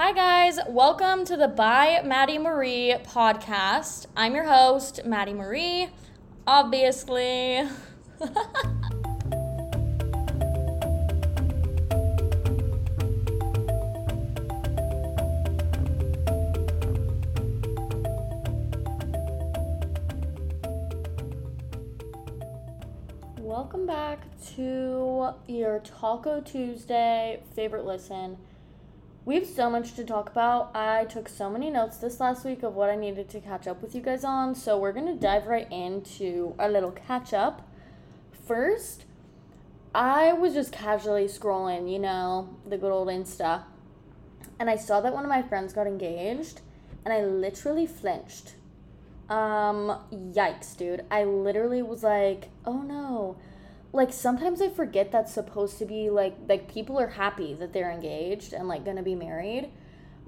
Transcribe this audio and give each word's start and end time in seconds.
Hi, 0.00 0.12
guys. 0.12 0.60
Welcome 0.68 1.24
to 1.24 1.36
the 1.36 1.48
By 1.48 2.02
Madi 2.04 2.38
Marie 2.38 2.94
podcast. 3.02 4.06
I'm 4.16 4.32
your 4.32 4.44
host, 4.44 5.04
Madi 5.04 5.32
Marie, 5.34 5.88
obviously. 6.46 7.68
Welcome 23.40 23.84
back 23.84 24.28
to 24.54 25.30
your 25.48 25.80
Taco 25.80 26.40
Tuesday 26.40 27.42
favorite 27.56 27.84
listen. 27.84 28.36
We 29.28 29.34
have 29.34 29.46
so 29.46 29.68
much 29.68 29.92
to 29.96 30.04
talk 30.04 30.30
about. 30.30 30.74
I 30.74 31.04
took 31.04 31.28
so 31.28 31.50
many 31.50 31.68
notes 31.68 31.98
this 31.98 32.18
last 32.18 32.46
week 32.46 32.62
of 32.62 32.74
what 32.74 32.88
I 32.88 32.96
needed 32.96 33.28
to 33.28 33.40
catch 33.40 33.66
up 33.66 33.82
with 33.82 33.94
you 33.94 34.00
guys 34.00 34.24
on, 34.24 34.54
so 34.54 34.78
we're 34.78 34.94
gonna 34.94 35.16
dive 35.16 35.46
right 35.48 35.70
into 35.70 36.54
our 36.58 36.70
little 36.70 36.92
catch 36.92 37.34
up. 37.34 37.68
First, 38.46 39.04
I 39.94 40.32
was 40.32 40.54
just 40.54 40.72
casually 40.72 41.26
scrolling, 41.26 41.92
you 41.92 41.98
know, 41.98 42.56
the 42.66 42.78
good 42.78 42.90
old 42.90 43.08
Insta, 43.08 43.64
and 44.58 44.70
I 44.70 44.76
saw 44.76 45.02
that 45.02 45.12
one 45.12 45.24
of 45.24 45.28
my 45.28 45.42
friends 45.42 45.74
got 45.74 45.86
engaged, 45.86 46.62
and 47.04 47.12
I 47.12 47.22
literally 47.22 47.86
flinched. 47.86 48.54
Um, 49.28 49.94
yikes, 50.10 50.74
dude. 50.74 51.04
I 51.10 51.24
literally 51.24 51.82
was 51.82 52.02
like, 52.02 52.48
oh 52.64 52.80
no 52.80 53.36
like 53.92 54.12
sometimes 54.12 54.60
I 54.60 54.68
forget 54.68 55.10
that's 55.10 55.32
supposed 55.32 55.78
to 55.78 55.86
be 55.86 56.10
like 56.10 56.36
like 56.48 56.72
people 56.72 56.98
are 56.98 57.08
happy 57.08 57.54
that 57.54 57.72
they're 57.72 57.90
engaged 57.90 58.52
and 58.52 58.68
like 58.68 58.84
gonna 58.84 59.02
be 59.02 59.14
married 59.14 59.70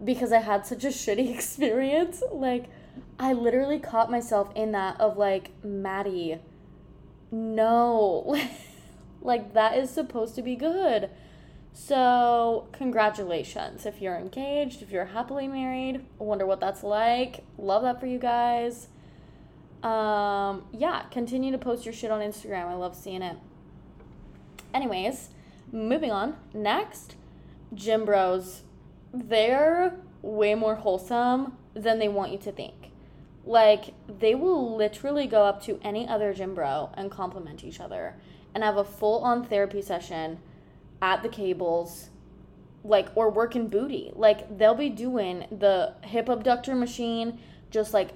because 0.02 0.32
I 0.32 0.38
had 0.38 0.66
such 0.66 0.84
a 0.84 0.88
shitty 0.88 1.34
experience. 1.34 2.22
Like 2.32 2.66
I 3.18 3.32
literally 3.32 3.78
caught 3.78 4.10
myself 4.10 4.50
in 4.54 4.72
that 4.72 5.00
of 5.00 5.16
like 5.16 5.50
Madi, 5.64 6.38
no, 7.30 8.38
like 9.22 9.52
that 9.54 9.76
is 9.76 9.90
supposed 9.90 10.34
to 10.36 10.42
be 10.42 10.56
good. 10.56 11.10
So 11.72 12.68
congratulations 12.72 13.86
if 13.86 14.00
you're 14.00 14.16
engaged, 14.16 14.82
if 14.82 14.90
you're 14.90 15.04
happily 15.06 15.46
married. 15.46 16.04
I 16.20 16.24
wonder 16.24 16.46
what 16.46 16.60
that's 16.60 16.82
like. 16.82 17.44
Love 17.58 17.82
that 17.82 18.00
for 18.00 18.06
you 18.06 18.18
guys. 18.18 18.88
Um, 19.82 20.64
yeah, 20.72 21.04
continue 21.10 21.52
to 21.52 21.58
post 21.58 21.84
your 21.86 21.94
shit 21.94 22.10
on 22.10 22.20
Instagram. 22.20 22.66
I 22.66 22.74
love 22.74 22.96
seeing 22.96 23.22
it. 23.22 23.36
Anyways, 24.72 25.30
moving 25.72 26.10
on. 26.10 26.36
Next, 26.54 27.16
gym 27.74 28.04
bros. 28.04 28.62
They're 29.12 29.96
way 30.22 30.54
more 30.54 30.76
wholesome 30.76 31.56
than 31.74 31.98
they 31.98 32.08
want 32.08 32.32
you 32.32 32.38
to 32.38 32.52
think. 32.52 32.92
Like, 33.44 33.94
they 34.06 34.34
will 34.34 34.76
literally 34.76 35.26
go 35.26 35.44
up 35.44 35.62
to 35.64 35.80
any 35.82 36.06
other 36.06 36.34
gym 36.34 36.54
bro 36.54 36.90
and 36.94 37.10
compliment 37.10 37.64
each 37.64 37.80
other 37.80 38.14
and 38.54 38.62
have 38.62 38.76
a 38.76 38.84
full 38.84 39.24
on 39.24 39.44
therapy 39.44 39.82
session 39.82 40.38
at 41.00 41.22
the 41.22 41.28
cables, 41.28 42.10
like, 42.84 43.08
or 43.14 43.30
working 43.30 43.68
booty. 43.68 44.12
Like, 44.14 44.58
they'll 44.58 44.74
be 44.74 44.90
doing 44.90 45.46
the 45.50 45.94
hip 46.02 46.28
abductor 46.28 46.74
machine, 46.74 47.40
just 47.70 47.94
like 47.94 48.10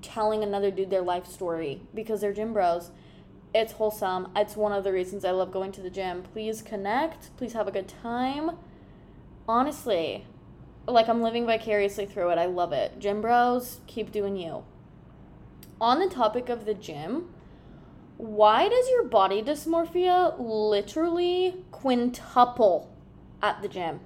telling 0.00 0.42
another 0.42 0.70
dude 0.70 0.90
their 0.90 1.02
life 1.02 1.26
story 1.26 1.82
because 1.94 2.20
they're 2.20 2.32
gym 2.32 2.52
bros 2.52 2.90
it's 3.54 3.72
wholesome. 3.72 4.28
It's 4.34 4.56
one 4.56 4.72
of 4.72 4.84
the 4.84 4.92
reasons 4.92 5.24
I 5.24 5.30
love 5.30 5.52
going 5.52 5.72
to 5.72 5.82
the 5.82 5.90
gym. 5.90 6.22
Please 6.22 6.62
connect. 6.62 7.36
Please 7.36 7.52
have 7.52 7.68
a 7.68 7.72
good 7.72 7.88
time. 7.88 8.52
Honestly, 9.46 10.26
like 10.86 11.08
I'm 11.08 11.22
living 11.22 11.46
vicariously 11.46 12.06
through 12.06 12.30
it. 12.30 12.38
I 12.38 12.46
love 12.46 12.72
it. 12.72 12.98
Gym 12.98 13.20
bros, 13.20 13.80
keep 13.86 14.10
doing 14.10 14.36
you. 14.36 14.64
On 15.80 15.98
the 15.98 16.08
topic 16.08 16.48
of 16.48 16.64
the 16.64 16.74
gym, 16.74 17.28
why 18.16 18.68
does 18.68 18.88
your 18.88 19.04
body 19.04 19.42
dysmorphia 19.42 20.34
literally 20.38 21.64
quintuple 21.70 22.88
at 23.42 23.60
the 23.62 23.68
gym? 23.68 24.00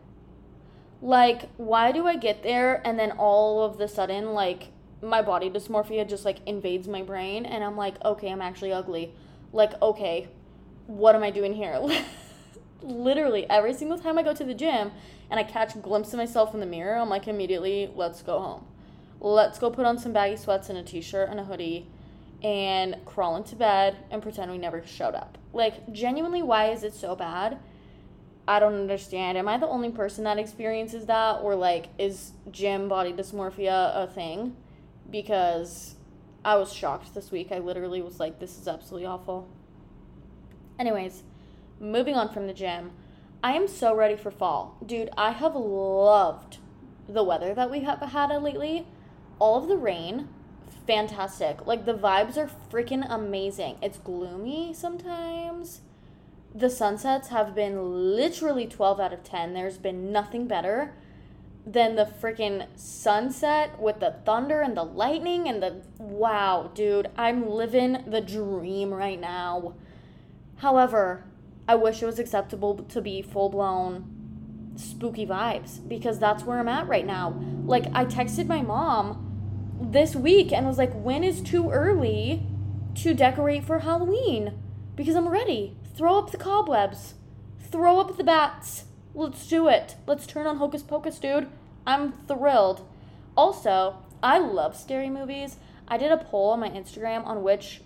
Like, 1.03 1.51
why 1.59 1.93
do 1.93 2.07
I 2.07 2.17
get 2.17 2.43
there 2.43 2.81
and 2.87 2.99
then 2.99 3.13
all 3.13 3.63
of 3.63 3.77
the 3.77 3.87
sudden, 3.87 4.33
like, 4.33 4.73
my 5.03 5.21
body 5.21 5.51
dysmorphia 5.51 6.09
just 6.09 6.25
like 6.25 6.39
invades 6.47 6.89
my 6.89 7.03
brain 7.03 7.45
and 7.45 7.63
I'm 7.63 7.77
like, 7.77 8.03
okay, 8.03 8.31
I'm 8.31 8.41
actually 8.41 8.73
ugly 8.73 9.13
like, 9.53 9.81
okay, 9.83 10.29
what 10.87 11.15
am 11.15 11.23
I 11.23 11.31
doing 11.31 11.55
here? 11.55 11.79
Literally, 12.83 13.49
every 13.49 13.75
single 13.75 13.99
time 13.99 14.19
I 14.19 14.23
go 14.23 14.35
to 14.35 14.45
the 14.45 14.55
gym 14.55 14.93
and 15.31 15.41
I 15.41 15.43
catch 15.43 15.75
a 15.75 15.79
glimpse 15.79 16.13
of 16.13 16.19
myself 16.19 16.55
in 16.55 16.61
the 16.61 16.67
mirror, 16.67 16.97
I'm 16.97 17.09
like, 17.09 17.27
immediately, 17.27 17.91
let's 17.95 18.23
go 18.23 18.39
home. 18.39 18.67
Let's 19.21 19.59
go 19.59 19.71
put 19.71 19.87
on 19.87 19.99
some 19.99 20.13
baggy 20.13 20.37
sweats 20.37 20.69
and 20.69 20.79
a 20.79 20.83
t 20.83 21.01
shirt 21.01 21.29
and 21.31 21.41
a 21.41 21.45
hoodie 21.45 21.89
and 22.43 22.97
crawl 23.05 23.37
into 23.37 23.57
bed 23.57 23.97
and 24.11 24.23
pretend 24.23 24.51
we 24.51 24.59
never 24.59 24.87
showed 24.87 25.15
up. 25.15 25.39
Like, 25.53 25.91
genuinely, 25.93 26.43
why 26.43 26.71
is 26.71 26.85
it 26.85 26.95
so 26.95 27.17
bad? 27.17 27.59
I 28.47 28.61
don't 28.61 28.75
understand. 28.75 29.39
Am 29.39 29.49
I 29.49 29.57
the 29.57 29.67
only 29.67 29.91
person 29.91 30.25
that 30.25 30.39
experiences 30.39 31.07
that? 31.07 31.41
Or, 31.43 31.55
like, 31.55 31.89
is 31.99 32.33
gym 32.51 32.89
body 32.89 33.13
dysmorphia 33.13 33.97
a 33.97 34.07
thing? 34.07 34.57
Because 35.11 35.96
I 36.47 36.55
was 36.55 36.73
shocked 36.73 37.13
this 37.13 37.33
week. 37.33 37.51
I 37.51 37.59
literally 37.59 38.01
was 38.01 38.21
like, 38.21 38.39
this 38.39 38.57
is 38.57 38.69
absolutely 38.69 39.05
awful. 39.05 39.49
Anyways, 40.79 41.25
moving 41.81 42.15
on 42.15 42.33
from 42.33 42.47
the 42.47 42.55
gym. 42.55 42.93
I 43.43 43.55
am 43.55 43.67
so 43.67 43.93
ready 43.93 44.15
for 44.15 44.31
fall. 44.31 44.79
Dude, 44.87 45.11
I 45.17 45.33
have 45.33 45.57
loved 45.57 46.59
the 47.09 47.25
weather 47.25 47.53
that 47.53 47.69
we 47.69 47.81
have 47.81 47.99
had 47.99 48.31
lately. 48.41 48.87
All 49.41 49.61
of 49.61 49.67
the 49.67 49.77
rain, 49.77 50.29
fantastic. 50.87 51.67
Like 51.67 51.85
the 51.85 51.95
vibes 51.95 52.37
are 52.37 52.51
freaking 52.71 53.05
amazing. 53.11 53.79
It's 53.83 53.99
gloomy 53.99 54.73
sometimes. 54.73 55.81
The 56.55 56.71
sunsets 56.71 57.27
have 57.29 57.57
been 57.57 58.15
literally 58.15 58.69
12 58.69 59.01
out 59.01 59.13
of 59.13 59.25
10. 59.25 59.53
There's 59.53 59.79
been 59.79 60.13
nothing 60.13 60.47
better 60.47 60.95
than 61.67 61.97
the 61.97 62.05
freaking 62.05 62.67
sunset 62.77 63.81
with 63.81 63.99
the 63.99 64.15
thunder 64.25 64.61
and 64.61 64.77
the 64.77 64.85
lightning 64.85 65.49
and 65.49 65.61
the 65.61 65.83
wow, 65.99 66.71
dude, 66.75 67.11
I'm 67.17 67.51
living 67.51 68.05
the 68.07 68.21
dream 68.21 68.95
right 68.95 69.21
now. 69.21 69.75
However, 70.59 71.25
I 71.69 71.75
wish 71.75 72.03
it 72.03 72.07
was 72.07 72.21
acceptable 72.21 72.77
to 72.77 73.01
be 73.01 73.21
full 73.21 73.49
blown 73.49 74.73
spooky 74.77 75.27
vibes 75.27 75.87
because 75.87 76.21
that's 76.21 76.45
where 76.45 76.61
I'm 76.61 76.69
at 76.69 76.87
right 76.87 77.07
now. 77.07 77.43
Like, 77.65 77.87
I 77.93 78.05
texted 78.05 78.47
my 78.47 78.63
mom 78.63 79.79
this 79.81 80.15
week 80.15 80.53
and 80.53 80.67
was 80.67 80.79
like, 80.79 80.93
when 80.93 81.25
is 81.25 81.41
too 81.41 81.71
early 81.71 82.47
to 82.97 83.13
decorate 83.13 83.65
for 83.65 83.81
Halloween? 83.81 84.53
Because 84.95 85.17
I'm 85.17 85.29
ready. 85.29 85.77
Throw 85.97 86.19
up 86.19 86.31
the 86.31 86.39
cobwebs, 86.39 87.15
throw 87.61 87.99
up 87.99 88.17
the 88.17 88.25
bats 88.25 88.85
Let's 89.17 89.49
do 89.49 89.67
it. 89.67 89.97
Let's 90.07 90.27
turn 90.27 90.47
on 90.47 90.59
Hocus 90.59 90.83
Pocus, 90.83 91.19
dude. 91.19 91.49
I'm 91.87 92.13
thrilled. 92.29 92.87
Also, 93.35 93.97
I 94.23 94.39
love 94.39 94.77
scary 94.77 95.09
movies. 95.09 95.57
I 95.89 95.97
did 95.97 96.13
a 96.13 96.19
poll 96.19 96.51
on 96.51 96.61
my 96.61 96.69
Instagram 96.69 97.27
on 97.27 97.43
which 97.43 97.81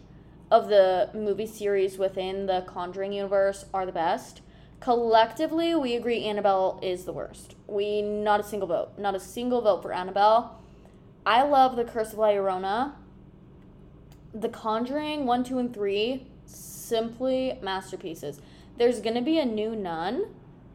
of 0.51 0.67
the 0.67 1.09
movie 1.15 1.47
series 1.47 1.99
within 1.99 2.47
the 2.47 2.65
Conjuring 2.67 3.13
universe 3.13 3.67
are 3.73 3.87
the 3.87 3.93
best. 3.93 4.41
Collectively, 4.81 5.73
we 5.77 5.95
agree 5.95 6.25
Annabelle 6.25 6.81
is 6.83 7.05
the 7.05 7.13
worst. 7.13 7.55
We 7.69 8.03
not 8.03 8.41
a 8.41 8.43
single 8.43 8.67
vote, 8.67 8.99
not 8.99 9.15
a 9.15 9.21
single 9.21 9.61
vote 9.61 9.83
for 9.83 9.93
Annabelle. 9.93 10.61
I 11.25 11.45
love 11.45 11.77
The 11.77 11.85
Curse 11.85 12.13
of 12.13 12.19
La 12.19 12.31
Llorona. 12.31 12.95
The 14.35 14.49
Conjuring 14.49 15.27
1, 15.27 15.45
2, 15.45 15.59
and 15.61 15.73
3, 15.73 16.27
simply 16.45 17.57
masterpieces. 17.63 18.41
There's 18.79 18.99
going 18.99 19.15
to 19.15 19.23
be 19.23 19.39
a 19.39 19.45
new 19.45 19.77
nun 19.77 20.25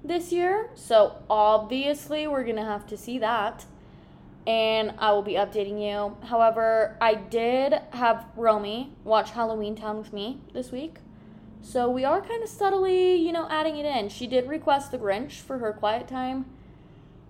this 0.08 0.32
year. 0.32 0.70
So 0.76 1.18
obviously, 1.30 2.28
we're 2.28 2.44
going 2.44 2.56
to 2.58 2.64
have 2.64 2.88
to 2.88 2.98
see 2.98 3.20
that. 3.20 3.66
And 4.48 4.94
I 5.00 5.12
will 5.12 5.24
be 5.24 5.34
updating 5.34 5.82
you. 5.82 6.18
However, 6.28 6.98
I 7.02 7.16
did 7.16 7.74
have 7.92 8.26
Romy 8.36 8.94
watch 9.04 9.32
Halloweentown 9.32 9.98
with 9.98 10.14
me 10.14 10.40
this 10.54 10.72
week. 10.72 10.98
So 11.62 11.90
we 11.90 12.06
are 12.06 12.22
kind 12.22 12.44
of 12.44 12.50
subtly, 12.50 13.16
you 13.16 13.32
know, 13.32 13.48
adding 13.50 13.78
it 13.78 13.86
in. 13.86 14.10
She 14.10 14.28
did 14.28 14.48
request 14.48 14.92
The 14.92 15.00
Grinch 15.00 15.40
for 15.40 15.58
her 15.58 15.74
quiet 15.74 16.08
time 16.08 16.46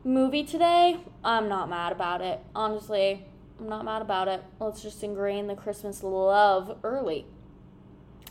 movie 0.04 0.44
today. 0.44 1.00
I'm 1.24 1.48
not 1.48 1.70
mad 1.70 1.94
about 1.94 2.20
it. 2.20 2.42
Honestly, 2.54 3.26
I'm 3.60 3.70
not 3.70 3.86
mad 3.86 4.02
about 4.02 4.28
it. 4.28 4.44
Let's 4.60 4.82
just 4.82 5.02
ingrain 5.02 5.48
the 5.48 5.56
Christmas 5.56 6.04
love 6.04 6.78
early. 6.84 7.26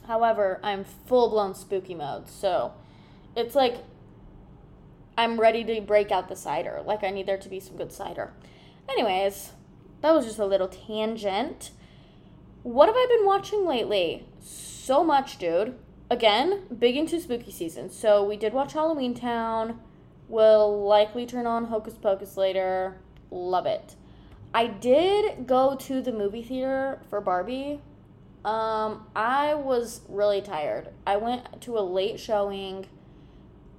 However, 0.07 0.61
I'm 0.63 0.85
full 0.85 1.31
blown 1.31 1.55
spooky 1.55 1.95
mode. 1.95 2.29
So 2.29 2.73
it's 3.35 3.55
like 3.55 3.79
I'm 5.17 5.41
ready 5.41 5.65
to 5.65 5.81
break 5.81 6.11
out 6.11 6.29
the 6.29 6.37
cider. 6.37 6.83
Like 6.85 7.05
I 7.05 7.11
need 7.11 7.27
there 7.27 7.39
to 7.39 7.49
be 7.49 7.61
some 7.61 7.77
good 7.77 7.93
cider. 7.93 8.33
Anyways, 8.89 9.53
that 10.01 10.13
was 10.13 10.27
just 10.27 10.39
a 10.39 10.47
little 10.47 10.69
tangent. 10.69 11.71
What 12.63 12.87
have 12.87 12.97
I 12.97 13.07
been 13.17 13.27
watching 13.27 13.67
lately? 13.67 14.27
So 14.41 15.05
much, 15.05 15.39
dude. 15.39 15.77
Again, 16.11 16.63
big 16.79 16.97
into 16.97 17.21
spooky 17.21 17.51
season. 17.51 17.91
So 17.91 18.25
we 18.25 18.37
did 18.37 18.53
watch 18.53 18.75
Halloweentown. 18.75 19.79
Will 20.29 20.85
likely 20.85 21.27
turn 21.27 21.47
on 21.47 21.67
Hocus 21.67 21.95
Pocus 21.95 22.37
later. 22.37 22.97
Love 23.31 23.67
it. 23.67 23.95
I 24.55 24.67
did 24.67 25.47
go 25.47 25.75
to 25.75 26.01
the 26.01 26.13
movie 26.13 26.43
theater 26.43 27.01
for 27.11 27.21
Barbie. 27.21 27.81
Um, 28.45 29.07
I 29.17 29.55
was 29.55 30.03
really 30.09 30.41
tired. 30.41 30.91
I 31.07 31.17
went 31.17 31.63
to 31.63 31.79
a 31.79 31.81
late 31.81 32.21
showing, 32.21 32.87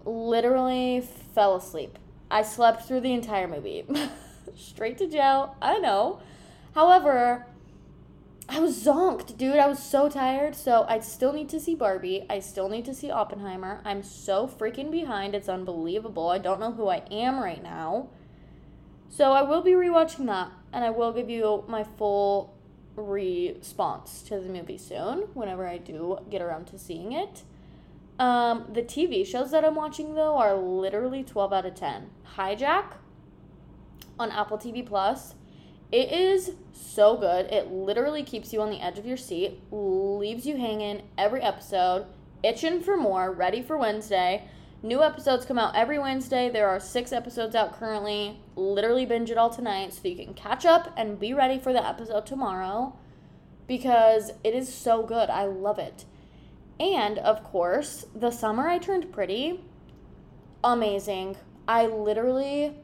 literally 0.05 1.01
fell 1.33 1.55
asleep. 1.55 1.97
I 2.29 2.41
slept 2.43 2.83
through 2.83 3.01
the 3.01 3.13
entire 3.13 3.47
movie. 3.47 3.85
Straight 4.55 4.97
to 4.99 5.07
jail, 5.07 5.55
I 5.61 5.79
know. 5.79 6.21
However, 6.73 7.45
I 8.47 8.59
was 8.59 8.83
zonked, 8.83 9.37
dude. 9.37 9.57
I 9.57 9.67
was 9.67 9.79
so 9.79 10.07
tired. 10.07 10.55
So 10.55 10.85
I 10.87 10.99
still 10.99 11.33
need 11.33 11.49
to 11.49 11.59
see 11.59 11.73
Barbie. 11.73 12.25
I 12.29 12.39
still 12.39 12.69
need 12.69 12.85
to 12.85 12.93
see 12.93 13.09
Oppenheimer. 13.09 13.81
I'm 13.83 14.03
so 14.03 14.47
freaking 14.47 14.91
behind. 14.91 15.33
It's 15.33 15.49
unbelievable. 15.49 16.29
I 16.29 16.37
don't 16.37 16.59
know 16.59 16.71
who 16.71 16.87
I 16.87 17.03
am 17.09 17.39
right 17.39 17.61
now. 17.61 18.09
So 19.09 19.31
I 19.31 19.41
will 19.41 19.61
be 19.61 19.71
rewatching 19.71 20.25
that 20.27 20.51
and 20.73 20.83
I 20.83 20.89
will 20.89 21.13
give 21.13 21.29
you 21.29 21.63
my 21.67 21.83
full 21.83 22.53
response 22.95 24.21
to 24.23 24.39
the 24.39 24.49
movie 24.49 24.77
soon 24.77 25.29
whenever 25.33 25.67
I 25.67 25.77
do 25.77 26.19
get 26.29 26.41
around 26.41 26.65
to 26.67 26.77
seeing 26.79 27.13
it. 27.13 27.43
Um, 28.17 28.67
the 28.71 28.81
TV 28.81 29.25
shows 29.25 29.51
that 29.51 29.65
I'm 29.65 29.75
watching 29.75 30.15
though 30.15 30.37
are 30.37 30.55
literally 30.55 31.23
12 31.23 31.51
out 31.51 31.65
of 31.65 31.75
10. 31.75 32.09
Hijack 32.37 32.93
on 34.17 34.31
Apple 34.31 34.57
TV 34.57 34.85
Plus. 34.85 35.35
It 35.91 36.11
is 36.11 36.53
so 36.71 37.17
good. 37.17 37.45
It 37.51 37.71
literally 37.71 38.23
keeps 38.23 38.51
you 38.51 38.61
on 38.61 38.69
the 38.69 38.81
edge 38.81 38.97
of 38.97 39.05
your 39.05 39.17
seat, 39.17 39.61
leaves 39.71 40.45
you 40.45 40.57
hanging 40.57 41.03
every 41.17 41.41
episode, 41.41 42.07
itching 42.43 42.81
for 42.81 42.97
more, 42.97 43.31
ready 43.31 43.61
for 43.61 43.77
Wednesday. 43.77 44.47
New 44.81 45.01
episodes 45.01 45.45
come 45.45 45.57
out 45.57 45.75
every 45.75 45.97
Wednesday. 45.97 46.49
There 46.49 46.67
are 46.67 46.79
six 46.79 47.11
episodes 47.11 47.55
out 47.55 47.73
currently. 47.73 48.39
Literally 48.55 49.05
binge 49.05 49.31
it 49.31 49.37
all 49.37 49.49
tonight 49.49 49.93
so 49.93 50.07
you 50.07 50.15
can 50.15 50.33
catch 50.33 50.65
up 50.65 50.93
and 50.97 51.19
be 51.19 51.33
ready 51.33 51.59
for 51.59 51.73
the 51.73 51.85
episode 51.85 52.25
tomorrow 52.25 52.95
because 53.67 54.31
it 54.43 54.53
is 54.53 54.71
so 54.71 55.03
good. 55.03 55.29
I 55.29 55.45
love 55.45 55.79
it. 55.79 56.05
And 56.79 57.19
of 57.19 57.43
course, 57.43 58.05
The 58.13 58.31
Summer 58.31 58.67
I 58.67 58.79
Turned 58.79 59.11
Pretty, 59.13 59.61
amazing. 60.63 61.37
I 61.67 61.87
literally, 61.87 62.75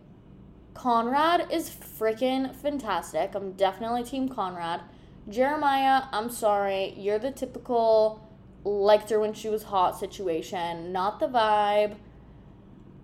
Conrad 0.74 1.52
is 1.52 1.70
freaking 1.70 2.56
fantastic. 2.56 3.36
I'm 3.36 3.52
definitely 3.54 4.04
Team 4.04 4.30
Conrad. 4.30 4.82
Jeremiah, 5.30 6.04
I'm 6.12 6.30
sorry, 6.30 6.94
you're 6.98 7.20
the 7.20 7.32
typical 7.32 8.28
liked 8.64 9.10
her 9.10 9.20
when 9.20 9.34
she 9.34 9.50
was 9.50 9.64
hot 9.64 10.00
situation, 10.00 10.92
not 10.92 11.20
the 11.20 11.28
vibe. 11.28 11.96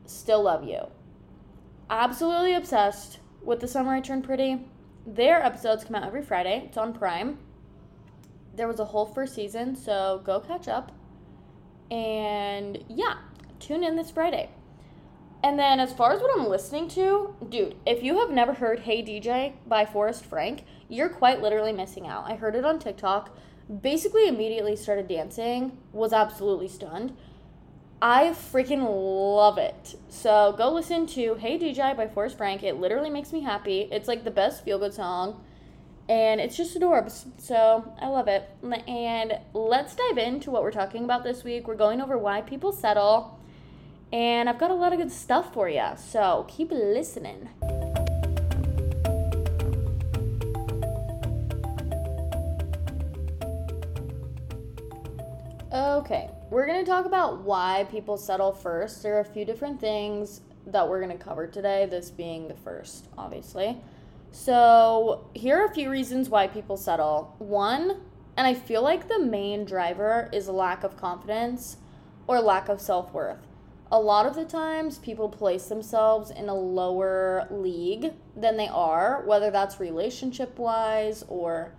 Still 0.06 0.44
love 0.44 0.64
you. 0.64 0.82
Absolutely 1.90 2.54
obsessed 2.54 3.20
with 3.42 3.60
The 3.60 3.68
Summer 3.68 3.94
I 3.94 4.02
Turned 4.02 4.24
Pretty. 4.24 4.68
Their 5.06 5.44
episodes 5.44 5.84
come 5.84 5.96
out 5.96 6.04
every 6.04 6.22
Friday. 6.22 6.64
It's 6.66 6.78
on 6.78 6.94
Prime 6.94 7.40
there 8.58 8.68
was 8.68 8.80
a 8.80 8.86
whole 8.86 9.06
first 9.06 9.36
season, 9.36 9.76
so 9.76 10.22
go 10.26 10.40
catch 10.40 10.68
up. 10.68 10.92
And 11.90 12.84
yeah, 12.90 13.18
tune 13.60 13.84
in 13.84 13.96
this 13.96 14.12
Friday. 14.12 14.50
And 15.44 15.58
then 15.58 15.80
as 15.80 15.94
far 15.94 16.12
as 16.12 16.20
what 16.20 16.38
I'm 16.38 16.48
listening 16.48 16.90
to, 16.90 17.36
dude, 17.48 17.76
if 17.86 18.04
you 18.04 18.20
have 18.20 18.32
never 18.32 18.54
heard 18.54 18.80
Hey 18.80 19.04
DJ 19.04 19.54
by 19.68 19.86
Forrest 19.86 20.26
Frank, 20.26 20.64
you're 20.90 21.10
quite 21.10 21.42
literally 21.42 21.72
missing 21.72 22.08
out. 22.08 22.26
I 22.30 22.36
heard 22.36 22.56
it 22.56 22.66
on 22.66 22.80
TikTok, 22.80 23.38
basically 23.82 24.28
immediately 24.28 24.76
started 24.76 25.08
dancing, 25.08 25.78
was 25.94 26.12
absolutely 26.12 26.68
stunned. 26.68 27.16
I 28.02 28.30
freaking 28.30 28.86
love 29.36 29.60
it. 29.60 29.96
So 30.10 30.56
go 30.58 30.72
listen 30.72 31.06
to 31.08 31.36
Hey 31.36 31.60
DJ 31.60 31.96
by 31.96 32.08
Forrest 32.08 32.38
Frank. 32.38 32.64
It 32.64 32.78
literally 32.78 33.12
makes 33.12 33.32
me 33.32 33.42
happy. 33.42 33.88
It's 33.92 34.08
like 34.08 34.24
the 34.24 34.32
best 34.32 34.66
feel 34.66 34.80
good 34.80 34.94
song 34.94 35.44
and 36.10 36.40
it's 36.40 36.56
just 36.56 36.76
adorable. 36.76 37.12
So 37.38 37.94
I 38.00 38.08
love 38.08 38.28
it. 38.28 38.50
And 38.88 39.40
let's 39.54 39.96
dive 39.96 40.18
into 40.18 40.52
what 40.52 40.64
we're 40.64 40.72
talking 40.72 41.04
about 41.04 41.24
this 41.24 41.44
week. 41.44 41.68
We're 41.68 41.76
going 41.76 42.02
over 42.02 42.18
why 42.18 42.42
people 42.42 42.72
settle, 42.72 43.40
and 44.14 44.48
I've 44.48 44.60
got 44.60 44.72
a 44.72 44.76
lot 44.76 44.94
of 44.94 45.00
good 45.00 45.12
stuff 45.12 45.54
for 45.54 45.68
you. 45.70 45.86
So 45.98 46.46
keep 46.48 46.72
listening. 46.72 47.50
Okay, 55.74 56.30
we're 56.50 56.66
going 56.66 56.84
to 56.84 56.90
talk 56.90 57.06
about 57.06 57.42
why 57.42 57.86
people 57.92 58.18
settle 58.18 58.54
first. 58.54 59.04
There 59.04 59.18
are 59.18 59.20
a 59.20 59.26
few 59.26 59.44
different 59.44 59.82
things 59.82 60.42
that 60.66 60.88
we're 60.88 61.02
going 61.02 61.16
to 61.16 61.24
cover 61.24 61.46
today, 61.46 61.86
this 61.86 62.10
being 62.10 62.48
the 62.48 62.54
first, 62.54 63.08
obviously. 63.18 63.78
So, 64.32 65.30
here 65.34 65.62
are 65.62 65.66
a 65.66 65.74
few 65.74 65.90
reasons 65.90 66.30
why 66.30 66.48
people 66.48 66.78
settle. 66.78 67.36
One, 67.40 68.02
and 68.36 68.46
I 68.46 68.54
feel 68.54 68.84
like 68.84 69.08
the 69.08 69.20
main 69.20 69.66
driver 69.66 70.30
is 70.32 70.48
lack 70.48 70.84
of 70.84 70.98
confidence 70.98 71.78
or 72.28 72.40
lack 72.40 72.70
of 72.70 72.80
self 72.80 73.14
worth. 73.14 73.48
A 73.92 74.00
lot 74.00 74.26
of 74.26 74.36
the 74.36 74.44
times, 74.44 74.98
people 74.98 75.30
place 75.30 75.68
themselves 75.68 76.30
in 76.30 76.50
a 76.50 76.54
lower 76.54 77.48
league 77.50 78.14
than 78.36 78.58
they 78.58 78.68
are, 78.68 79.24
whether 79.26 79.50
that's 79.50 79.80
relationship 79.80 80.60
wise 80.60 81.24
or 81.30 81.74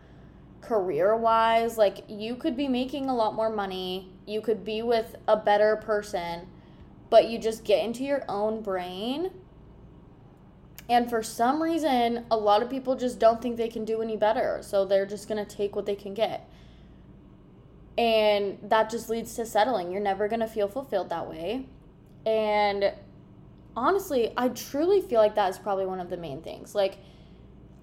career 0.63 1.15
wise. 1.15 1.77
Like, 1.77 2.05
you 2.09 2.35
could 2.35 2.57
be 2.57 2.67
making 2.67 3.09
a 3.09 3.15
lot 3.15 3.35
more 3.35 3.51
money, 3.51 4.11
you 4.27 4.41
could 4.41 4.65
be 4.65 4.81
with 4.81 5.17
a 5.29 5.37
better 5.37 5.77
person, 5.77 6.49
but 7.11 7.29
you 7.29 7.39
just 7.39 7.63
get 7.63 7.85
into 7.85 8.05
your 8.05 8.25
own 8.27 8.63
brain 8.63 9.31
and 10.89 11.11
for 11.11 11.23
some 11.23 11.63
reason, 11.63 12.25
a 12.31 12.37
lot 12.37 12.63
of 12.63 12.71
people 12.71 12.97
just 12.97 13.19
don't 13.19 13.43
think 13.43 13.57
they 13.57 13.69
can 13.69 13.85
do 13.85 14.01
any 14.01 14.17
better. 14.17 14.61
So 14.63 14.85
they're 14.85 15.07
just 15.07 15.29
going 15.29 15.45
to 15.45 15.57
take 15.57 15.77
what 15.77 15.85
they 15.85 15.95
can 15.95 16.15
get. 16.15 16.49
And 17.99 18.59
that 18.63 18.89
just 18.89 19.11
leads 19.11 19.35
to 19.35 19.45
settling. 19.45 19.91
You're 19.91 20.01
never 20.01 20.29
going 20.29 20.41
to 20.41 20.47
feel 20.47 20.69
fulfilled 20.69 21.11
that 21.11 21.29
way. 21.29 21.67
And 22.25 22.93
honestly, 23.77 24.33
I 24.37 24.49
truly 24.49 25.03
feel 25.03 25.21
like 25.21 25.35
that 25.35 25.51
is 25.51 25.59
probably 25.59 25.85
one 25.85 26.01
of 26.01 26.09
the 26.09 26.17
main 26.17 26.41
things. 26.41 26.75
Like, 26.75 26.99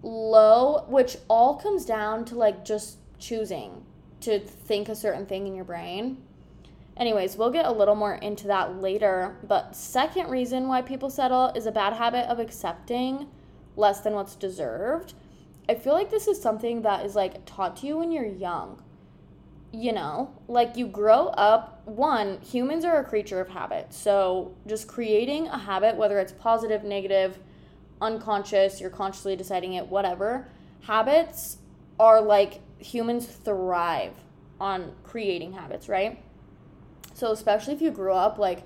low, 0.02 0.86
which 0.88 1.18
all 1.28 1.56
comes 1.56 1.86
down 1.86 2.26
to 2.26 2.36
like 2.36 2.66
just 2.66 2.98
choosing 3.20 3.84
to 4.22 4.40
think 4.40 4.90
a 4.90 4.96
certain 4.96 5.26
thing 5.26 5.46
in 5.46 5.56
your 5.56 5.66
brain 5.66 6.18
Anyways, 6.98 7.36
we'll 7.36 7.52
get 7.52 7.66
a 7.66 7.72
little 7.72 7.96
more 7.96 8.16
into 8.16 8.48
that 8.48 8.82
later. 8.82 9.36
But 9.44 9.76
second 9.76 10.30
reason 10.30 10.68
why 10.68 10.82
people 10.82 11.10
settle 11.10 11.48
is 11.50 11.66
a 11.66 11.72
bad 11.72 11.94
habit 11.94 12.30
of 12.30 12.40
accepting 12.40 13.28
less 13.76 14.02
than 14.02 14.14
what's 14.14 14.36
deserved. 14.36 15.14
I 15.68 15.76
feel 15.76 15.94
like 15.94 16.10
this 16.10 16.28
is 16.28 16.42
something 16.42 16.84
that 16.84 17.06
is 17.06 17.16
like 17.16 17.46
taught 17.46 17.78
to 17.78 17.88
you 17.88 17.98
when 17.98 18.12
you're 18.12 18.26
young. 18.26 18.82
You 19.74 19.92
know, 19.92 20.32
like 20.48 20.78
you 20.78 20.88
grow 20.88 21.28
up, 21.30 21.82
one, 21.86 22.40
humans 22.40 22.86
are 22.86 23.00
a 23.00 23.04
creature 23.04 23.42
of 23.42 23.50
habit. 23.50 23.94
So 23.94 24.56
just 24.66 24.88
creating 24.88 25.48
a 25.48 25.58
habit, 25.58 25.98
whether 25.98 26.18
it's 26.20 26.32
positive, 26.32 26.86
negative, 26.86 27.40
unconscious, 28.00 28.80
you're 28.80 28.90
consciously 28.90 29.36
deciding 29.36 29.74
it, 29.74 29.88
whatever, 29.88 30.48
habits 30.82 31.58
are 32.00 32.22
like 32.22 32.62
humans 32.80 33.26
thrive 33.26 34.14
on 34.62 34.94
creating 35.04 35.52
habits, 35.52 35.90
right? 35.90 36.22
So 37.16 37.32
especially 37.32 37.74
if 37.74 37.82
you 37.82 37.92
grew 37.92 38.12
up 38.12 38.38
like 38.38 38.64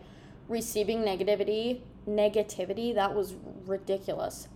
receiving 0.48 1.04
negativity, 1.04 1.82
negativity, 2.08 2.94
that 2.96 3.16
was 3.16 3.36
ridiculous. 3.66 4.50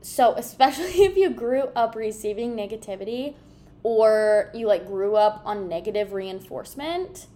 So 0.00 0.34
especially 0.34 0.84
if 1.02 1.16
you 1.16 1.28
grew 1.28 1.64
up 1.74 1.96
receiving 1.96 2.56
negativity 2.56 3.34
or 3.82 4.50
you 4.54 4.68
like 4.68 4.86
grew 4.86 5.16
up 5.16 5.42
on 5.44 5.68
negative 5.68 6.12
reinforcement, 6.12 7.26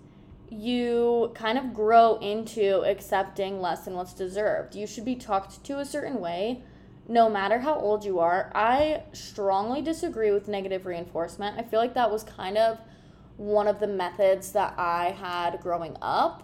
you 0.49 1.33
kind 1.35 1.59
of 1.59 1.75
grow 1.75 2.19
into 2.21 2.83
accepting 2.85 3.61
less 3.61 3.85
than 3.85 3.95
what's 3.95 4.15
deserved. 4.15 4.77
You 4.77 4.87
should 4.87 5.05
be 5.05 5.17
talked 5.17 5.63
to 5.65 5.81
a 5.81 5.85
certain 5.85 6.21
way 6.21 6.63
no 7.09 7.29
matter 7.29 7.59
how 7.59 7.75
old 7.75 8.05
you 8.05 8.21
are. 8.21 8.53
I 8.55 9.03
strongly 9.13 9.83
disagree 9.83 10.31
with 10.31 10.47
negative 10.47 10.87
reinforcement. 10.87 11.59
I 11.59 11.63
feel 11.63 11.81
like 11.81 11.95
that 11.95 12.13
was 12.13 12.23
kind 12.23 12.57
of 12.57 12.79
one 13.39 13.67
of 13.67 13.81
the 13.81 13.87
methods 13.87 14.53
that 14.53 14.75
I 14.77 15.17
had 15.19 15.61
growing 15.61 15.97
up 16.03 16.43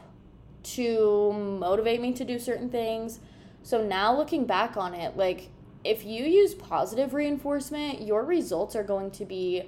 to 0.62 1.32
motivate 1.32 2.00
me 2.00 2.14
to 2.14 2.24
do 2.24 2.38
certain 2.38 2.70
things. 2.70 3.20
So 3.62 3.84
now 3.84 4.16
looking 4.16 4.46
back 4.46 4.76
on 4.78 4.94
it, 4.94 5.16
like 5.16 5.50
if 5.84 6.04
you 6.04 6.24
use 6.24 6.54
positive 6.54 7.12
reinforcement, 7.12 8.00
your 8.00 8.24
results 8.24 8.74
are 8.74 8.82
going 8.82 9.10
to 9.12 9.26
be 9.26 9.64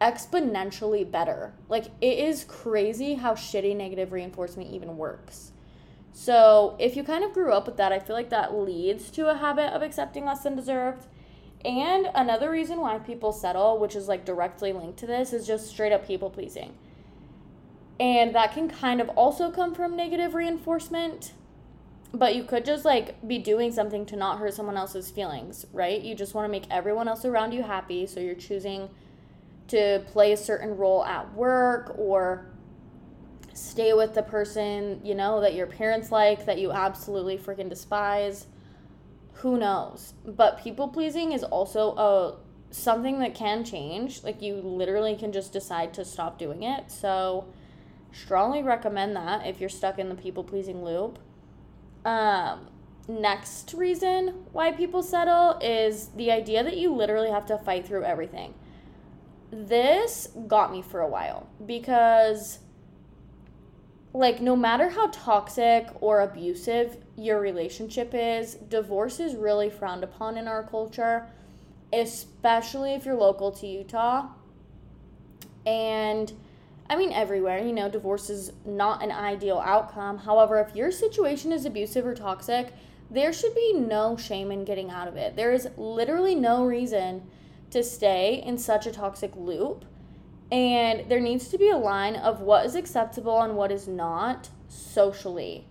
exponentially 0.00 1.10
better. 1.10 1.52
Like 1.68 1.86
it 2.00 2.18
is 2.18 2.44
crazy 2.44 3.14
how 3.14 3.34
shitty 3.34 3.74
negative 3.74 4.12
reinforcement 4.12 4.70
even 4.70 4.96
works. 4.96 5.52
So, 6.12 6.74
if 6.80 6.96
you 6.96 7.04
kind 7.04 7.22
of 7.22 7.32
grew 7.32 7.52
up 7.52 7.66
with 7.66 7.76
that, 7.76 7.92
I 7.92 8.00
feel 8.00 8.16
like 8.16 8.30
that 8.30 8.52
leads 8.52 9.08
to 9.12 9.30
a 9.30 9.36
habit 9.36 9.72
of 9.72 9.82
accepting 9.82 10.24
less 10.24 10.42
than 10.42 10.56
deserved. 10.56 11.06
And 11.64 12.08
another 12.14 12.50
reason 12.50 12.80
why 12.80 12.98
people 12.98 13.32
settle, 13.32 13.78
which 13.78 13.96
is 13.96 14.08
like 14.08 14.24
directly 14.24 14.72
linked 14.72 14.98
to 15.00 15.06
this, 15.06 15.32
is 15.32 15.46
just 15.46 15.68
straight 15.68 15.92
up 15.92 16.06
people 16.06 16.30
pleasing. 16.30 16.74
And 18.00 18.34
that 18.34 18.52
can 18.52 18.68
kind 18.68 19.00
of 19.00 19.08
also 19.10 19.50
come 19.50 19.74
from 19.74 19.96
negative 19.96 20.34
reinforcement. 20.34 21.32
but 22.12 22.34
you 22.34 22.44
could 22.44 22.64
just 22.64 22.84
like 22.84 23.26
be 23.26 23.38
doing 23.38 23.72
something 23.72 24.06
to 24.06 24.16
not 24.16 24.38
hurt 24.38 24.54
someone 24.54 24.76
else's 24.76 25.10
feelings, 25.10 25.66
right? 25.72 26.00
You 26.00 26.14
just 26.14 26.34
want 26.34 26.46
to 26.46 26.48
make 26.48 26.64
everyone 26.70 27.08
else 27.08 27.24
around 27.24 27.52
you 27.52 27.62
happy, 27.62 28.06
so 28.06 28.20
you're 28.20 28.34
choosing 28.34 28.88
to 29.68 30.02
play 30.06 30.32
a 30.32 30.36
certain 30.36 30.76
role 30.76 31.04
at 31.04 31.34
work 31.34 31.94
or 31.98 32.46
stay 33.52 33.92
with 33.92 34.14
the 34.14 34.22
person, 34.22 35.00
you 35.04 35.14
know, 35.14 35.40
that 35.40 35.54
your 35.54 35.66
parents 35.66 36.10
like, 36.10 36.46
that 36.46 36.58
you 36.58 36.72
absolutely 36.72 37.36
freaking 37.36 37.68
despise. 37.68 38.46
Who 39.38 39.56
knows? 39.56 40.14
But 40.24 40.58
people 40.58 40.88
pleasing 40.88 41.32
is 41.32 41.44
also 41.44 41.94
a 41.96 42.36
something 42.70 43.20
that 43.20 43.34
can 43.34 43.64
change. 43.64 44.22
Like 44.24 44.42
you 44.42 44.56
literally 44.56 45.14
can 45.16 45.32
just 45.32 45.52
decide 45.52 45.94
to 45.94 46.04
stop 46.04 46.38
doing 46.38 46.64
it. 46.64 46.90
So 46.90 47.46
strongly 48.12 48.62
recommend 48.62 49.14
that 49.16 49.46
if 49.46 49.60
you're 49.60 49.68
stuck 49.68 49.98
in 49.98 50.08
the 50.08 50.14
people 50.14 50.42
pleasing 50.42 50.84
loop. 50.84 51.18
Um 52.04 52.68
next 53.06 53.72
reason 53.74 54.44
why 54.52 54.70
people 54.72 55.02
settle 55.02 55.58
is 55.62 56.08
the 56.08 56.30
idea 56.30 56.62
that 56.62 56.76
you 56.76 56.94
literally 56.94 57.30
have 57.30 57.46
to 57.46 57.58
fight 57.58 57.86
through 57.86 58.04
everything. 58.04 58.54
This 59.50 60.28
got 60.46 60.72
me 60.72 60.82
for 60.82 61.00
a 61.00 61.08
while 61.08 61.48
because 61.64 62.58
like 64.18 64.40
no 64.40 64.56
matter 64.56 64.88
how 64.88 65.06
toxic 65.12 65.86
or 66.00 66.22
abusive 66.22 66.96
your 67.16 67.38
relationship 67.38 68.10
is, 68.12 68.54
divorce 68.54 69.20
is 69.20 69.36
really 69.36 69.70
frowned 69.70 70.02
upon 70.02 70.36
in 70.36 70.48
our 70.48 70.64
culture, 70.64 71.24
especially 71.92 72.94
if 72.94 73.06
you're 73.06 73.14
local 73.14 73.52
to 73.52 73.64
Utah. 73.64 74.26
And 75.64 76.32
I 76.90 76.96
mean, 76.96 77.12
everywhere, 77.12 77.60
you 77.60 77.72
know, 77.72 77.88
divorce 77.88 78.28
is 78.28 78.50
not 78.66 79.04
an 79.04 79.12
ideal 79.12 79.62
outcome. 79.64 80.18
However, 80.18 80.58
if 80.58 80.74
your 80.74 80.90
situation 80.90 81.52
is 81.52 81.64
abusive 81.64 82.04
or 82.04 82.16
toxic, 82.16 82.72
there 83.08 83.32
should 83.32 83.54
be 83.54 83.72
no 83.72 84.16
shame 84.16 84.50
in 84.50 84.64
getting 84.64 84.90
out 84.90 85.06
of 85.06 85.16
it. 85.16 85.36
There 85.36 85.52
is 85.52 85.68
literally 85.76 86.34
no 86.34 86.66
reason 86.66 87.22
to 87.70 87.84
stay 87.84 88.42
in 88.44 88.58
such 88.58 88.84
a 88.84 88.90
toxic 88.90 89.36
loop 89.36 89.84
and 90.50 91.10
there 91.10 91.20
needs 91.20 91.48
to 91.48 91.58
be 91.58 91.68
a 91.68 91.76
line 91.76 92.16
of 92.16 92.40
what 92.40 92.64
is 92.64 92.74
acceptable 92.74 93.42
and 93.42 93.56
what 93.56 93.70
is 93.70 93.86
not 93.86 94.48
socially. 94.68 95.66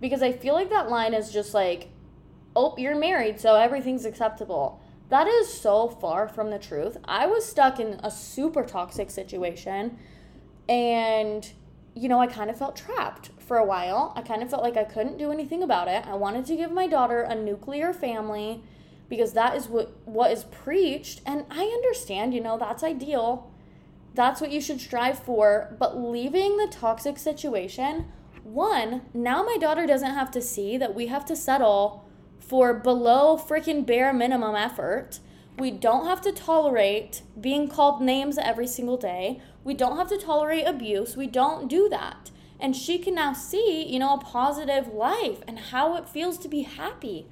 Because 0.00 0.22
I 0.22 0.32
feel 0.32 0.54
like 0.54 0.70
that 0.70 0.90
line 0.90 1.14
is 1.14 1.32
just 1.32 1.54
like, 1.54 1.88
oh, 2.54 2.74
you're 2.76 2.98
married, 2.98 3.40
so 3.40 3.54
everything's 3.54 4.04
acceptable. 4.04 4.80
That 5.08 5.28
is 5.28 5.52
so 5.52 5.88
far 5.88 6.26
from 6.26 6.50
the 6.50 6.58
truth. 6.58 6.96
I 7.04 7.26
was 7.26 7.46
stuck 7.46 7.78
in 7.78 8.00
a 8.02 8.10
super 8.10 8.64
toxic 8.64 9.10
situation 9.10 9.98
and 10.68 11.48
you 11.94 12.10
know, 12.10 12.20
I 12.20 12.26
kind 12.26 12.50
of 12.50 12.58
felt 12.58 12.76
trapped 12.76 13.30
for 13.38 13.56
a 13.56 13.64
while. 13.64 14.12
I 14.14 14.20
kind 14.20 14.42
of 14.42 14.50
felt 14.50 14.62
like 14.62 14.76
I 14.76 14.84
couldn't 14.84 15.16
do 15.16 15.32
anything 15.32 15.62
about 15.62 15.88
it. 15.88 16.06
I 16.06 16.14
wanted 16.14 16.44
to 16.46 16.56
give 16.56 16.70
my 16.70 16.86
daughter 16.86 17.22
a 17.22 17.34
nuclear 17.34 17.94
family 17.94 18.62
because 19.08 19.32
that 19.32 19.56
is 19.56 19.66
what 19.66 19.96
what 20.04 20.30
is 20.30 20.44
preached 20.44 21.22
and 21.24 21.46
I 21.50 21.62
understand, 21.64 22.34
you 22.34 22.40
know, 22.42 22.58
that's 22.58 22.82
ideal 22.82 23.50
that's 24.16 24.40
what 24.40 24.50
you 24.50 24.60
should 24.60 24.80
strive 24.80 25.18
for. 25.18 25.76
But 25.78 25.96
leaving 25.96 26.56
the 26.56 26.68
toxic 26.68 27.18
situation, 27.18 28.06
one, 28.42 29.02
now 29.12 29.42
my 29.42 29.56
daughter 29.58 29.86
doesn't 29.86 30.14
have 30.14 30.30
to 30.32 30.40
see 30.40 30.76
that 30.78 30.94
we 30.94 31.06
have 31.06 31.24
to 31.26 31.36
settle 31.36 32.04
for 32.38 32.74
below 32.74 33.36
freaking 33.36 33.84
bare 33.84 34.12
minimum 34.12 34.54
effort. 34.54 35.20
We 35.58 35.70
don't 35.70 36.06
have 36.06 36.20
to 36.22 36.32
tolerate 36.32 37.22
being 37.40 37.68
called 37.68 38.00
names 38.00 38.38
every 38.38 38.66
single 38.66 38.96
day. 38.96 39.40
We 39.64 39.74
don't 39.74 39.96
have 39.96 40.08
to 40.08 40.18
tolerate 40.18 40.66
abuse. 40.66 41.16
We 41.16 41.26
don't 41.26 41.68
do 41.68 41.88
that. 41.88 42.30
And 42.58 42.74
she 42.74 42.98
can 42.98 43.14
now 43.14 43.32
see, 43.32 43.84
you 43.84 43.98
know, 43.98 44.14
a 44.14 44.18
positive 44.18 44.88
life 44.88 45.42
and 45.46 45.58
how 45.58 45.96
it 45.96 46.08
feels 46.08 46.38
to 46.38 46.48
be 46.48 46.62
happy. 46.62 47.26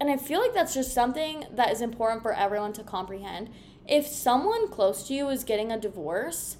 And 0.00 0.10
I 0.10 0.16
feel 0.16 0.40
like 0.40 0.52
that's 0.52 0.74
just 0.74 0.92
something 0.92 1.44
that 1.52 1.70
is 1.70 1.80
important 1.80 2.22
for 2.22 2.34
everyone 2.34 2.72
to 2.74 2.82
comprehend 2.82 3.50
if 3.88 4.06
someone 4.06 4.68
close 4.68 5.06
to 5.08 5.14
you 5.14 5.28
is 5.28 5.44
getting 5.44 5.72
a 5.72 5.80
divorce, 5.80 6.56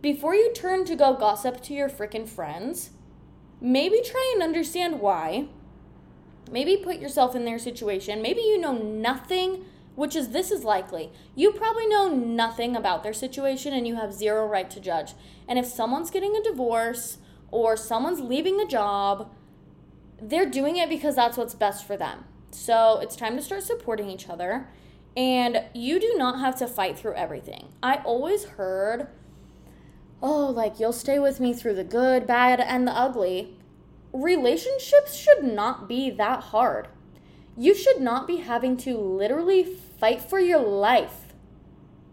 before 0.00 0.34
you 0.34 0.52
turn 0.54 0.84
to 0.86 0.96
go 0.96 1.14
gossip 1.14 1.62
to 1.62 1.74
your 1.74 1.88
freaking 1.88 2.28
friends, 2.28 2.90
maybe 3.60 4.00
try 4.04 4.30
and 4.34 4.42
understand 4.42 5.00
why. 5.00 5.48
Maybe 6.50 6.76
put 6.76 6.98
yourself 6.98 7.36
in 7.36 7.44
their 7.44 7.58
situation. 7.58 8.22
Maybe 8.22 8.40
you 8.40 8.58
know 8.58 8.72
nothing, 8.72 9.64
which 9.94 10.16
is 10.16 10.30
this 10.30 10.50
is 10.50 10.64
likely. 10.64 11.12
You 11.34 11.52
probably 11.52 11.86
know 11.86 12.08
nothing 12.08 12.74
about 12.74 13.02
their 13.02 13.12
situation 13.12 13.72
and 13.74 13.86
you 13.86 13.96
have 13.96 14.12
zero 14.12 14.46
right 14.46 14.70
to 14.70 14.80
judge. 14.80 15.12
And 15.46 15.58
if 15.58 15.66
someone's 15.66 16.10
getting 16.10 16.34
a 16.34 16.42
divorce 16.42 17.18
or 17.50 17.76
someone's 17.76 18.20
leaving 18.20 18.60
a 18.60 18.66
job, 18.66 19.30
they're 20.20 20.48
doing 20.48 20.76
it 20.76 20.88
because 20.88 21.14
that's 21.14 21.36
what's 21.36 21.54
best 21.54 21.86
for 21.86 21.96
them. 21.96 22.24
So 22.50 22.98
it's 23.00 23.16
time 23.16 23.36
to 23.36 23.42
start 23.42 23.62
supporting 23.62 24.08
each 24.08 24.28
other 24.28 24.68
and 25.16 25.64
you 25.74 25.98
do 25.98 26.14
not 26.16 26.38
have 26.38 26.56
to 26.58 26.66
fight 26.66 26.98
through 26.98 27.14
everything. 27.14 27.68
I 27.82 27.96
always 28.04 28.44
heard, 28.44 29.08
oh, 30.22 30.46
like 30.46 30.78
you'll 30.78 30.92
stay 30.92 31.18
with 31.18 31.40
me 31.40 31.52
through 31.54 31.74
the 31.74 31.84
good, 31.84 32.26
bad, 32.26 32.60
and 32.60 32.86
the 32.86 32.92
ugly. 32.92 33.56
Relationships 34.12 35.14
should 35.14 35.44
not 35.44 35.88
be 35.88 36.10
that 36.10 36.44
hard. 36.44 36.88
You 37.56 37.74
should 37.74 38.00
not 38.00 38.26
be 38.26 38.36
having 38.36 38.76
to 38.78 38.96
literally 38.96 39.64
fight 39.64 40.20
for 40.20 40.38
your 40.38 40.60
life 40.60 41.34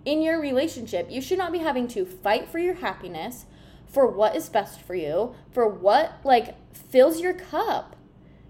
in 0.07 0.21
your 0.21 0.39
relationship. 0.39 1.11
You 1.11 1.21
should 1.21 1.37
not 1.37 1.51
be 1.51 1.59
having 1.59 1.87
to 1.89 2.05
fight 2.05 2.47
for 2.47 2.59
your 2.59 2.75
happiness, 2.75 3.45
for 3.85 4.07
what 4.07 4.35
is 4.35 4.47
best 4.47 4.81
for 4.81 4.95
you, 4.95 5.35
for 5.51 5.67
what 5.67 6.19
like 6.23 6.55
fills 6.73 7.19
your 7.19 7.33
cup. 7.33 7.96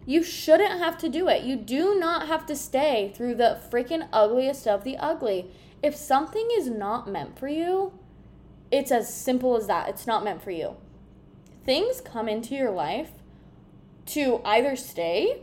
You 0.08 0.24
shouldn't 0.24 0.80
have 0.80 0.98
to 1.00 1.10
do 1.10 1.28
it. 1.28 1.44
You 1.44 1.58
do 1.58 2.00
not 2.00 2.28
have 2.28 2.46
to 2.46 2.56
stay 2.56 3.12
through 3.14 3.36
the 3.36 3.60
freaking 3.70 4.08
ugliest 4.14 4.66
of 4.66 4.86
the 4.86 4.96
ugly. 4.96 5.52
If 5.84 5.98
something 5.98 6.48
is 6.54 6.70
not 6.70 7.10
meant 7.10 7.38
for 7.38 7.50
you, 7.50 7.92
it's 8.72 8.90
as 8.90 9.14
simple 9.14 9.58
as 9.58 9.68
that. 9.68 9.90
It's 9.90 10.08
not 10.08 10.24
meant 10.24 10.42
for 10.42 10.52
you. 10.52 10.78
Things 11.66 12.00
come 12.00 12.30
into 12.30 12.56
your 12.56 12.72
life 12.72 13.12
to 14.06 14.40
either 14.46 14.78
stay 14.78 15.42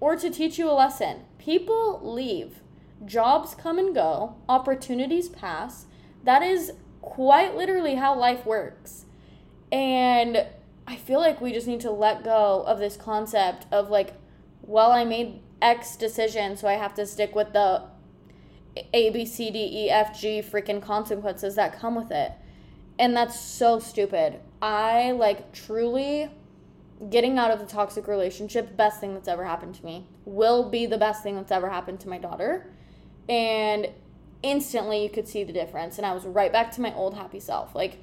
or 0.00 0.16
to 0.16 0.30
teach 0.30 0.58
you 0.58 0.70
a 0.70 0.72
lesson. 0.72 1.24
People 1.36 2.00
leave, 2.02 2.60
jobs 3.04 3.54
come 3.54 3.78
and 3.78 3.94
go, 3.94 4.36
opportunities 4.48 5.28
pass. 5.28 5.84
That 6.24 6.42
is 6.42 6.72
quite 7.02 7.54
literally 7.54 7.96
how 7.96 8.18
life 8.18 8.46
works. 8.46 9.04
And 9.70 10.46
I 10.86 10.96
feel 10.96 11.18
like 11.18 11.40
we 11.40 11.52
just 11.52 11.66
need 11.66 11.80
to 11.80 11.90
let 11.90 12.22
go 12.22 12.62
of 12.66 12.78
this 12.78 12.96
concept 12.96 13.66
of 13.72 13.90
like, 13.90 14.14
well, 14.62 14.92
I 14.92 15.04
made 15.04 15.40
X 15.60 15.96
decision, 15.96 16.56
so 16.56 16.68
I 16.68 16.74
have 16.74 16.94
to 16.94 17.06
stick 17.06 17.34
with 17.34 17.52
the 17.52 17.82
A, 18.92 19.10
B, 19.10 19.24
C, 19.24 19.50
D, 19.50 19.58
E, 19.58 19.90
F, 19.90 20.18
G 20.20 20.42
freaking 20.42 20.82
consequences 20.82 21.54
that 21.56 21.78
come 21.78 21.94
with 21.94 22.10
it. 22.10 22.32
And 22.98 23.16
that's 23.16 23.38
so 23.38 23.78
stupid. 23.78 24.40
I 24.62 25.12
like 25.12 25.52
truly 25.52 26.30
getting 27.10 27.38
out 27.38 27.50
of 27.50 27.58
the 27.58 27.66
toxic 27.66 28.06
relationship, 28.06 28.76
best 28.76 29.00
thing 29.00 29.12
that's 29.12 29.28
ever 29.28 29.44
happened 29.44 29.74
to 29.74 29.84
me, 29.84 30.06
will 30.24 30.68
be 30.70 30.86
the 30.86 30.96
best 30.96 31.22
thing 31.22 31.36
that's 31.36 31.52
ever 31.52 31.68
happened 31.68 32.00
to 32.00 32.08
my 32.08 32.18
daughter. 32.18 32.72
And 33.28 33.88
instantly 34.42 35.02
you 35.02 35.10
could 35.10 35.28
see 35.28 35.44
the 35.44 35.52
difference. 35.52 35.98
And 35.98 36.06
I 36.06 36.14
was 36.14 36.24
right 36.24 36.52
back 36.52 36.70
to 36.72 36.80
my 36.80 36.94
old 36.94 37.14
happy 37.14 37.40
self. 37.40 37.74
Like, 37.74 37.98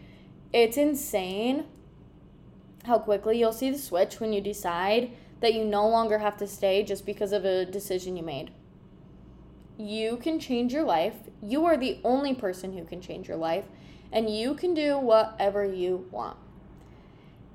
it's 0.52 0.78
insane 0.78 1.66
how 2.84 3.00
quickly 3.00 3.40
you'll 3.40 3.54
see 3.54 3.72
the 3.72 3.78
switch 3.78 4.20
when 4.20 4.34
you 4.34 4.42
decide 4.42 5.12
that 5.40 5.54
you 5.54 5.66
no 5.66 5.88
longer 5.88 6.20
have 6.20 6.38
to 6.38 6.48
stay 6.48 6.84
just 6.84 7.06
because 7.06 7.32
of 7.32 7.46
a 7.46 7.66
decision 7.66 8.16
you 8.16 8.24
made. 8.24 8.52
You 9.78 10.18
can 10.18 10.40
change 10.40 10.74
your 10.74 10.84
life. 10.84 11.16
You 11.42 11.66
are 11.66 11.78
the 11.78 12.00
only 12.04 12.34
person 12.34 12.78
who 12.78 12.86
can 12.86 13.02
change 13.02 13.28
your 13.28 13.38
life, 13.38 13.66
and 14.12 14.30
you 14.30 14.54
can 14.54 14.74
do 14.74 14.98
whatever 14.98 15.66
you 15.66 16.08
want. 16.12 16.38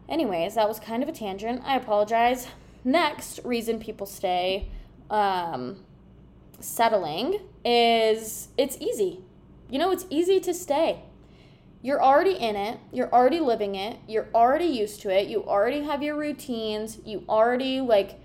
Anyways, 0.09 0.55
that 0.55 0.69
was 0.69 0.81
kind 0.81 1.03
of 1.03 1.09
a 1.09 1.13
tangent. 1.13 1.63
I 1.65 1.77
apologize. 1.77 2.49
Next 2.85 3.41
reason 3.45 3.79
people 3.79 4.07
stay 4.07 4.69
um, 5.11 5.85
settling 6.61 7.41
is 7.65 8.49
it's 8.57 8.77
easy. 8.81 9.21
You 9.71 9.79
know, 9.79 9.91
it's 9.91 10.07
easy 10.11 10.41
to 10.41 10.55
stay 10.55 11.03
you're 11.83 12.03
already 12.03 12.33
in 12.33 12.57
it, 12.57 12.81
you're 12.93 13.13
already 13.13 13.41
living 13.41 13.75
it, 13.75 13.99
you're 14.09 14.29
already 14.35 14.67
used 14.67 15.01
to 15.03 15.11
it, 15.11 15.29
you 15.29 15.45
already 15.45 15.83
have 15.83 16.03
your 16.03 16.17
routines, 16.17 16.99
you 17.05 17.25
already 17.29 17.81
like 17.81 18.21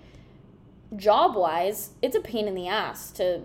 job 0.96 1.36
wise, 1.36 1.90
it's 2.02 2.16
a 2.16 2.20
pain 2.20 2.48
in 2.48 2.54
the 2.54 2.68
ass 2.68 3.10
to 3.12 3.42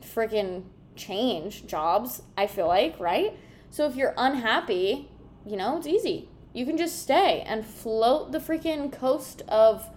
freaking 0.00 0.64
change 0.94 1.66
jobs, 1.66 2.22
I 2.36 2.46
feel 2.46 2.68
like, 2.68 2.98
right? 3.00 3.36
So 3.70 3.86
if 3.86 3.96
you're 3.96 4.14
unhappy, 4.16 5.08
you 5.46 5.56
know, 5.56 5.78
it's 5.78 5.86
easy. 5.86 6.28
You 6.52 6.66
can 6.66 6.76
just 6.76 7.00
stay 7.00 7.40
and 7.46 7.64
float 7.64 8.30
the 8.30 8.38
freaking 8.38 8.92
coast 8.92 9.42
of 9.48 9.88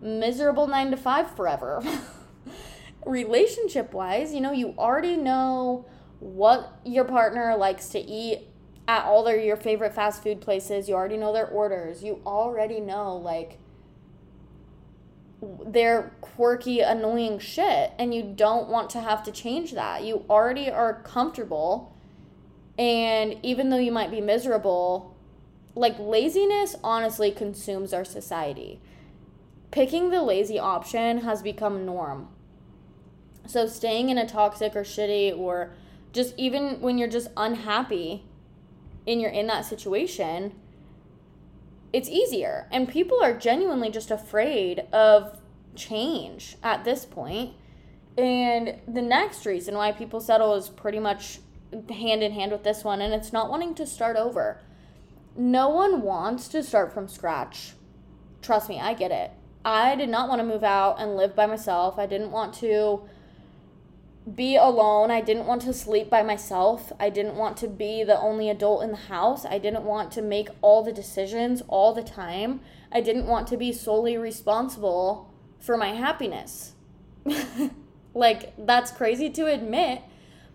miserable 0.00 0.66
9 0.66 0.92
to 0.92 0.96
5 0.96 1.36
forever. 1.36 1.82
Relationship 3.06 3.92
wise, 3.92 4.32
you 4.32 4.40
know, 4.40 4.52
you 4.52 4.74
already 4.78 5.16
know 5.16 5.86
what 6.20 6.78
your 6.84 7.04
partner 7.04 7.56
likes 7.56 7.88
to 7.88 7.98
eat 7.98 8.48
at 8.86 9.04
all 9.04 9.24
their 9.24 9.38
your 9.38 9.56
favorite 9.56 9.94
fast 9.94 10.22
food 10.22 10.40
places. 10.40 10.88
You 10.88 10.94
already 10.94 11.16
know 11.16 11.32
their 11.32 11.46
orders. 11.46 12.02
You 12.02 12.20
already 12.26 12.80
know 12.80 13.16
like 13.16 13.58
their 15.64 16.14
quirky, 16.20 16.80
annoying 16.80 17.38
shit, 17.38 17.92
and 17.98 18.14
you 18.14 18.22
don't 18.22 18.68
want 18.68 18.90
to 18.90 19.00
have 19.00 19.22
to 19.24 19.32
change 19.32 19.72
that. 19.72 20.04
You 20.04 20.24
already 20.28 20.70
are 20.70 21.02
comfortable, 21.02 21.94
and 22.78 23.36
even 23.42 23.70
though 23.70 23.78
you 23.78 23.92
might 23.92 24.10
be 24.10 24.20
miserable, 24.20 25.14
like 25.74 25.98
laziness 25.98 26.76
honestly 26.82 27.30
consumes 27.30 27.92
our 27.92 28.04
society. 28.04 28.80
Picking 29.70 30.10
the 30.10 30.22
lazy 30.22 30.58
option 30.58 31.22
has 31.22 31.42
become 31.42 31.84
norm. 31.84 32.28
So 33.46 33.66
staying 33.66 34.08
in 34.08 34.18
a 34.18 34.26
toxic 34.26 34.74
or 34.74 34.82
shitty 34.82 35.36
or 35.36 35.72
just 36.12 36.32
even 36.38 36.80
when 36.80 36.96
you're 36.96 37.08
just 37.08 37.28
unhappy 37.36 38.24
and 39.06 39.20
you're 39.20 39.30
in 39.30 39.46
that 39.48 39.64
situation, 39.64 40.54
it's 41.92 42.08
easier. 42.08 42.68
And 42.70 42.88
people 42.88 43.22
are 43.22 43.34
genuinely 43.34 43.90
just 43.90 44.10
afraid 44.10 44.80
of 44.92 45.40
change 45.74 46.56
at 46.62 46.84
this 46.84 47.04
point. 47.04 47.54
And 48.16 48.80
the 48.86 49.02
next 49.02 49.44
reason 49.46 49.74
why 49.74 49.92
people 49.92 50.20
settle 50.20 50.54
is 50.54 50.68
pretty 50.68 51.00
much 51.00 51.40
hand 51.90 52.22
in 52.22 52.32
hand 52.32 52.52
with 52.52 52.62
this 52.62 52.84
one, 52.84 53.00
and 53.00 53.12
it's 53.12 53.32
not 53.32 53.50
wanting 53.50 53.74
to 53.74 53.86
start 53.86 54.16
over. 54.16 54.60
No 55.36 55.68
one 55.68 56.02
wants 56.02 56.46
to 56.48 56.62
start 56.62 56.92
from 56.92 57.08
scratch. 57.08 57.72
Trust 58.40 58.68
me, 58.68 58.80
I 58.80 58.94
get 58.94 59.10
it. 59.10 59.32
I 59.64 59.96
did 59.96 60.08
not 60.08 60.28
want 60.28 60.40
to 60.40 60.46
move 60.46 60.62
out 60.62 61.00
and 61.00 61.16
live 61.16 61.34
by 61.34 61.46
myself. 61.46 61.98
I 61.98 62.06
didn't 62.06 62.30
want 62.30 62.54
to 62.54 63.02
be 64.32 64.56
alone. 64.56 65.10
I 65.10 65.20
didn't 65.20 65.46
want 65.46 65.62
to 65.62 65.72
sleep 65.72 66.08
by 66.08 66.22
myself. 66.22 66.92
I 66.98 67.10
didn't 67.10 67.36
want 67.36 67.56
to 67.58 67.68
be 67.68 68.02
the 68.04 68.18
only 68.18 68.48
adult 68.48 68.82
in 68.82 68.90
the 68.90 68.96
house. 68.96 69.44
I 69.44 69.58
didn't 69.58 69.84
want 69.84 70.10
to 70.12 70.22
make 70.22 70.48
all 70.62 70.82
the 70.82 70.92
decisions 70.92 71.62
all 71.68 71.92
the 71.92 72.02
time. 72.02 72.60
I 72.90 73.00
didn't 73.00 73.26
want 73.26 73.46
to 73.48 73.56
be 73.56 73.72
solely 73.72 74.16
responsible 74.16 75.32
for 75.60 75.76
my 75.76 75.88
happiness. 75.88 76.72
like, 78.14 78.54
that's 78.56 78.90
crazy 78.90 79.28
to 79.30 79.46
admit, 79.46 80.02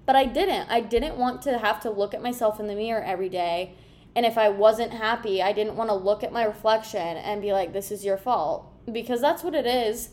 but 0.06 0.16
I 0.16 0.26
didn't. 0.26 0.70
I 0.70 0.82
didn't 0.82 1.18
want 1.18 1.44
to 1.44 1.60
have 1.60 1.80
to 1.82 1.92
look 1.92 2.14
at 2.16 2.24
myself 2.24 2.60
in 2.60 2.68
the 2.68 2.76
mirror 2.76 3.04
every 3.04 3.30
day. 3.30 3.76
And 4.16 4.26
if 4.26 4.38
I 4.38 4.50
wasn't 4.50 4.94
happy, 4.94 5.44
I 5.44 5.54
didn't 5.54 5.76
want 5.76 5.92
to 5.92 5.96
look 5.96 6.24
at 6.24 6.34
my 6.34 6.44
reflection 6.44 7.18
and 7.18 7.42
be 7.42 7.54
like, 7.54 7.74
this 7.74 7.92
is 7.92 8.04
your 8.04 8.18
fault. 8.18 8.66
Because 8.92 9.22
that's 9.22 9.44
what 9.44 9.54
it 9.54 9.68
is 9.68 10.10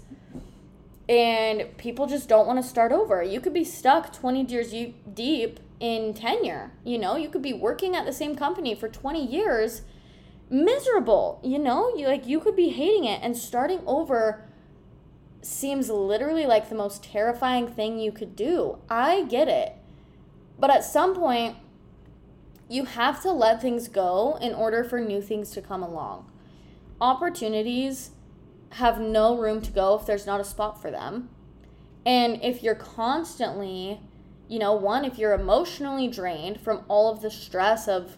and 1.09 1.77
people 1.79 2.07
just 2.07 2.29
don't 2.29 2.47
want 2.47 2.63
to 2.63 2.69
start 2.69 2.93
over. 2.93 3.23
You 3.23 3.41
could 3.41 3.55
be 3.55 3.65
stuck 3.65 4.13
20 4.13 4.45
years 4.45 4.75
deep 5.15 5.61
in 5.79 6.15
tenure. 6.15 6.73
You 6.85 6.99
know, 6.99 7.17
you 7.17 7.29
could 7.29 7.43
be 7.43 7.53
working 7.53 7.95
at 7.95 8.07
the 8.07 8.13
same 8.13 8.35
company 8.35 8.75
for 8.75 8.89
20 8.89 9.25
years, 9.25 9.83
miserable. 10.51 11.41
You 11.45 11.59
know, 11.59 11.95
you 11.97 12.07
like 12.09 12.27
you 12.27 12.41
could 12.41 12.57
be 12.57 12.71
hating 12.71 13.05
it, 13.05 13.21
and 13.23 13.37
starting 13.37 13.81
over 13.87 14.45
seems 15.43 15.89
literally 15.89 16.47
like 16.47 16.69
the 16.69 16.75
most 16.75 17.05
terrifying 17.05 17.69
thing 17.69 17.99
you 17.99 18.11
could 18.11 18.35
do. 18.35 18.79
I 18.91 19.25
get 19.25 19.49
it, 19.49 19.75
but 20.59 20.71
at 20.71 20.85
some 20.85 21.15
point, 21.15 21.57
you 22.69 22.85
have 22.85 23.23
to 23.23 23.31
let 23.31 23.63
things 23.63 23.87
go 23.87 24.39
in 24.41 24.53
order 24.53 24.83
for 24.83 25.01
new 25.01 25.23
things 25.23 25.51
to 25.53 25.63
come 25.63 25.85
along. 25.85 26.29
Opportunities 27.01 28.11
have 28.71 29.01
no 29.01 29.37
room 29.37 29.61
to 29.63 29.71
go 29.71 29.99
if 29.99 30.07
there's 30.07 30.27
not 30.27 30.41
a 30.41 30.45
spot 30.45 30.81
for 30.81 30.91
them. 30.91 31.29
And 32.05 32.43
if 32.43 32.63
you're 32.63 32.75
constantly, 32.75 34.01
you 34.49 34.59
know, 34.59 34.75
one, 34.75 35.05
if 35.05 35.19
you're 35.19 35.33
emotionally 35.33 36.09
drained 36.09 36.61
from 36.61 36.85
all 36.89 37.11
of 37.11 37.21
the 37.21 37.31
stress 37.31 37.89
of 37.89 38.17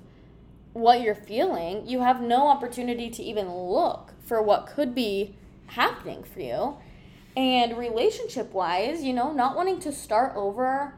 what 0.73 1.01
you're 1.01 1.15
feeling, 1.15 1.87
you 1.87 2.01
have 2.01 2.21
no 2.21 2.49
opportunity 2.49 3.11
to 3.11 3.23
even 3.23 3.53
look 3.53 4.13
for 4.25 4.43
what 4.43 4.67
could 4.67 4.95
be 4.95 5.35
happening 5.69 6.23
for 6.23 6.41
you. 6.41 6.77
And 7.37 7.79
relationship 7.79 8.53
wise, 8.53 9.03
you 9.03 9.13
know, 9.13 9.33
not 9.33 9.57
wanting 9.57 9.81
to 9.81 9.93
start 9.93 10.35
over, 10.35 10.95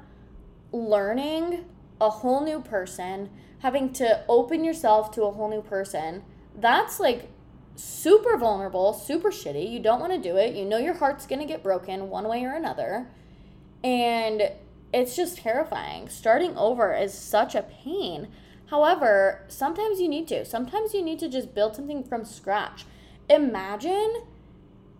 learning 0.73 1.65
a 2.00 2.10
whole 2.10 2.43
new 2.43 2.60
person, 2.60 3.30
having 3.58 3.93
to 3.93 4.25
open 4.28 4.65
yourself 4.65 5.10
to 5.13 5.25
a 5.25 5.30
whole 5.30 5.50
new 5.50 5.63
person, 5.63 6.23
that's 6.56 6.99
like 6.99 7.28
super 7.82 8.36
vulnerable, 8.36 8.93
super 8.93 9.30
shitty. 9.30 9.71
You 9.71 9.80
don't 9.80 10.00
want 10.00 10.12
to 10.12 10.19
do 10.19 10.36
it. 10.36 10.54
You 10.54 10.64
know 10.64 10.78
your 10.78 10.95
heart's 10.95 11.26
going 11.26 11.40
to 11.40 11.47
get 11.47 11.62
broken 11.62 12.10
one 12.10 12.28
way 12.28 12.45
or 12.45 12.54
another. 12.54 13.08
And 13.82 14.52
it's 14.93 15.16
just 15.16 15.38
terrifying. 15.38 16.08
Starting 16.08 16.56
over 16.56 16.95
is 16.95 17.14
such 17.14 17.54
a 17.54 17.62
pain. 17.62 18.28
However, 18.66 19.45
sometimes 19.49 20.00
you 20.00 20.08
need 20.08 20.28
to. 20.28 20.45
Sometimes 20.45 20.95
you 20.95 21.02
need 21.02 21.19
to 21.21 21.28
just 21.28 21.54
build 21.54 21.76
something 21.76 22.04
from 22.04 22.25
scratch. 22.25 22.84
Imagine 23.28 24.23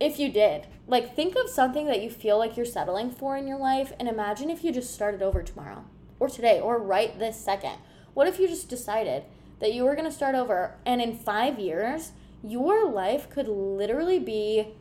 if 0.01 0.19
you 0.19 0.31
did. 0.31 0.67
Like, 0.87 1.15
think 1.15 1.37
of 1.37 1.49
something 1.49 1.87
that 1.87 2.03
you 2.03 2.11
feel 2.11 2.39
like 2.39 2.57
you're 2.57 2.67
settling 2.67 3.11
for 3.11 3.37
in 3.37 3.47
your 3.47 3.59
life, 3.59 3.93
and 4.01 4.09
imagine 4.09 4.51
if 4.51 4.65
you 4.65 4.73
just 4.73 4.93
started 4.93 5.23
over 5.23 5.43
tomorrow, 5.43 5.85
or 6.19 6.29
today, 6.29 6.59
or 6.59 6.79
right 6.79 7.17
this 7.19 7.39
second. 7.39 7.77
What 8.15 8.27
if 8.27 8.41
you 8.41 8.49
just 8.49 8.69
decided 8.69 9.25
that 9.61 9.73
you 9.73 9.85
were 9.85 9.95
going 9.95 10.07
to 10.07 10.11
start 10.11 10.35
over, 10.35 10.75
and 10.85 11.01
in 11.01 11.17
five 11.17 11.61
years, 11.61 12.13
your 12.43 12.89
life 12.89 13.29
could 13.29 13.49
literally 13.49 14.19
be 14.19 14.75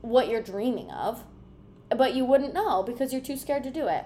what 0.00 0.28
you're 0.28 0.42
dreaming 0.42 0.90
of, 0.90 1.24
but 1.96 2.14
you 2.14 2.24
wouldn't 2.24 2.54
know 2.54 2.82
because 2.82 3.12
you're 3.12 3.22
too 3.22 3.36
scared 3.36 3.62
to 3.64 3.70
do 3.70 3.88
it. 3.88 4.04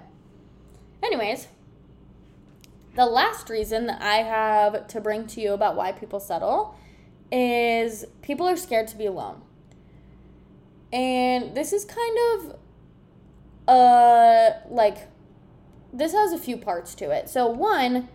Anyways, 1.02 1.48
the 2.94 3.06
last 3.06 3.48
reason 3.50 3.86
that 3.86 4.02
I 4.02 4.16
have 4.16 4.86
to 4.88 5.00
bring 5.00 5.26
to 5.28 5.40
you 5.40 5.52
about 5.52 5.76
why 5.76 5.92
people 5.92 6.20
settle 6.20 6.76
is 7.30 8.04
people 8.22 8.46
are 8.46 8.56
scared 8.56 8.88
to 8.88 8.96
be 8.96 9.06
alone. 9.06 9.42
And 10.92 11.54
this 11.54 11.72
is 11.72 11.84
kind 11.84 12.18
of 12.32 12.56
uh 13.68 14.50
like 14.70 15.08
this 15.92 16.12
has 16.12 16.32
a 16.32 16.38
few 16.38 16.56
parts 16.56 16.94
to 16.96 17.10
it. 17.10 17.28
So 17.28 17.46
one, 17.46 18.08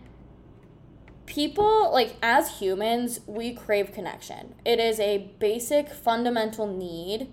people 1.26 1.90
like 1.92 2.16
as 2.22 2.58
humans 2.58 3.20
we 3.26 3.54
crave 3.54 3.92
connection. 3.92 4.54
It 4.64 4.78
is 4.78 5.00
a 5.00 5.30
basic 5.38 5.88
fundamental 5.88 6.66
need 6.66 7.28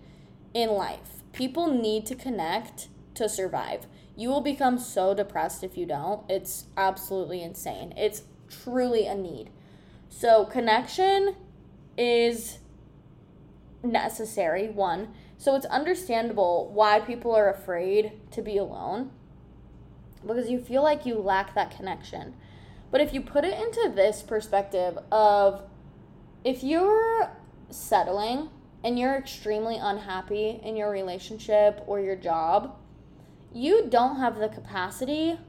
in 0.53 0.69
life. 0.71 1.23
People 1.33 1.67
need 1.67 2.05
to 2.07 2.15
connect 2.15 2.87
to 3.15 3.27
survive. 3.27 3.85
You 4.15 4.29
will 4.29 4.41
become 4.41 4.77
so 4.77 5.13
depressed 5.13 5.63
if 5.63 5.77
you 5.77 5.85
don't. 5.85 6.29
It's 6.29 6.65
absolutely 6.77 7.41
insane. 7.41 7.93
It's 7.97 8.23
truly 8.49 9.07
a 9.07 9.15
need. 9.15 9.49
So 10.09 10.45
connection 10.45 11.35
is 11.97 12.59
necessary 13.83 14.69
one. 14.69 15.13
So 15.37 15.55
it's 15.55 15.65
understandable 15.65 16.69
why 16.73 16.99
people 16.99 17.33
are 17.35 17.49
afraid 17.49 18.11
to 18.31 18.41
be 18.41 18.57
alone 18.57 19.11
because 20.25 20.49
you 20.49 20.59
feel 20.59 20.83
like 20.83 21.05
you 21.05 21.15
lack 21.15 21.55
that 21.55 21.75
connection 21.75 22.35
but 22.91 23.01
if 23.01 23.13
you 23.13 23.21
put 23.21 23.45
it 23.45 23.57
into 23.57 23.91
this 23.95 24.21
perspective 24.21 24.97
of 25.11 25.63
if 26.43 26.63
you're 26.63 27.31
settling 27.69 28.49
and 28.83 28.99
you're 28.99 29.15
extremely 29.15 29.77
unhappy 29.77 30.59
in 30.63 30.75
your 30.75 30.91
relationship 30.91 31.83
or 31.87 31.99
your 31.99 32.15
job, 32.15 32.75
you 33.53 33.87
don't 33.89 34.17
have 34.17 34.37
the 34.37 34.49
capacity 34.49 35.39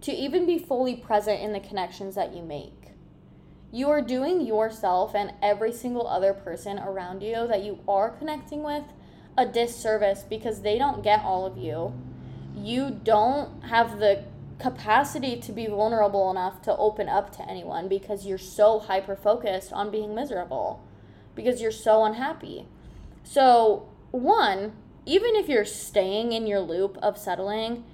to 0.00 0.12
even 0.12 0.46
be 0.46 0.58
fully 0.58 0.94
present 0.94 1.40
in 1.40 1.52
the 1.52 1.60
connections 1.60 2.14
that 2.14 2.34
you 2.34 2.42
make. 2.42 2.72
You 3.72 3.90
are 3.90 4.02
doing 4.02 4.40
yourself 4.46 5.14
and 5.14 5.32
every 5.42 5.72
single 5.72 6.06
other 6.06 6.32
person 6.32 6.78
around 6.78 7.22
you 7.22 7.46
that 7.48 7.64
you 7.64 7.80
are 7.88 8.10
connecting 8.10 8.62
with 8.62 8.84
a 9.36 9.44
disservice 9.44 10.22
because 10.22 10.62
they 10.62 10.78
don't 10.78 11.02
get 11.02 11.22
all 11.22 11.44
of 11.44 11.58
you. 11.58 11.92
You 12.54 12.90
don't 12.90 13.64
have 13.64 13.98
the 13.98 14.24
capacity 14.58 15.36
to 15.36 15.52
be 15.52 15.66
vulnerable 15.66 16.30
enough 16.30 16.62
to 16.62 16.76
open 16.76 17.08
up 17.08 17.34
to 17.36 17.48
anyone 17.48 17.88
because 17.88 18.26
you're 18.26 18.38
so 18.38 18.78
hyper 18.78 19.14
focused 19.14 19.72
on 19.72 19.90
being 19.90 20.14
miserable 20.14 20.82
because 21.34 21.60
you're 21.60 21.70
so 21.70 22.04
unhappy. 22.04 22.66
So, 23.22 23.88
one, 24.10 24.72
even 25.04 25.36
if 25.36 25.48
you're 25.48 25.64
staying 25.64 26.32
in 26.32 26.46
your 26.46 26.60
loop 26.60 26.96
of 27.02 27.18
settling 27.18 27.84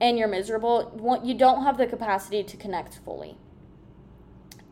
and 0.00 0.18
you're 0.18 0.28
miserable, 0.28 1.20
you 1.22 1.34
don't 1.34 1.62
have 1.62 1.76
the 1.76 1.86
capacity 1.86 2.42
to 2.42 2.56
connect 2.56 2.98
fully. 3.04 3.36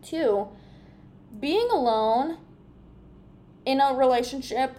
Two, 0.02 0.48
being 1.38 1.68
alone 1.70 2.38
in 3.66 3.80
a 3.80 3.94
relationship 3.94 4.78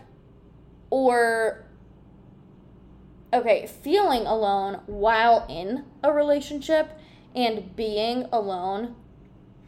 or 0.89 1.64
okay, 3.35 3.67
feeling 3.67 4.25
alone 4.25 4.81
while 4.85 5.45
in 5.49 5.85
a 6.03 6.11
relationship 6.11 6.97
and 7.35 7.75
being 7.75 8.27
alone, 8.31 8.95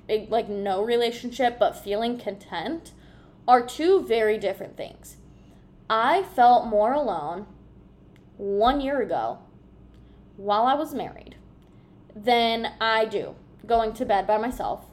eh, 0.10 0.26
like 0.30 0.50
no 0.50 0.84
relationship, 0.84 1.60
but 1.60 1.76
feeling 1.76 2.18
content, 2.18 2.92
are 3.48 3.66
two 3.66 4.04
very 4.04 4.38
different 4.38 4.76
things. 4.76 5.18
I 5.90 6.24
felt 6.24 6.68
more 6.68 6.94
alone 6.94 7.46
one 8.38 8.82
year 8.82 9.02
ago 9.02 9.40
while 10.36 10.66
I 10.66 10.74
was 10.74 10.94
married 10.94 11.36
than 12.16 12.74
I 12.80 13.06
do 13.06 13.36
going 13.66 13.94
to 13.94 14.06
bed 14.06 14.28
by 14.28 14.38
myself. 14.38 14.86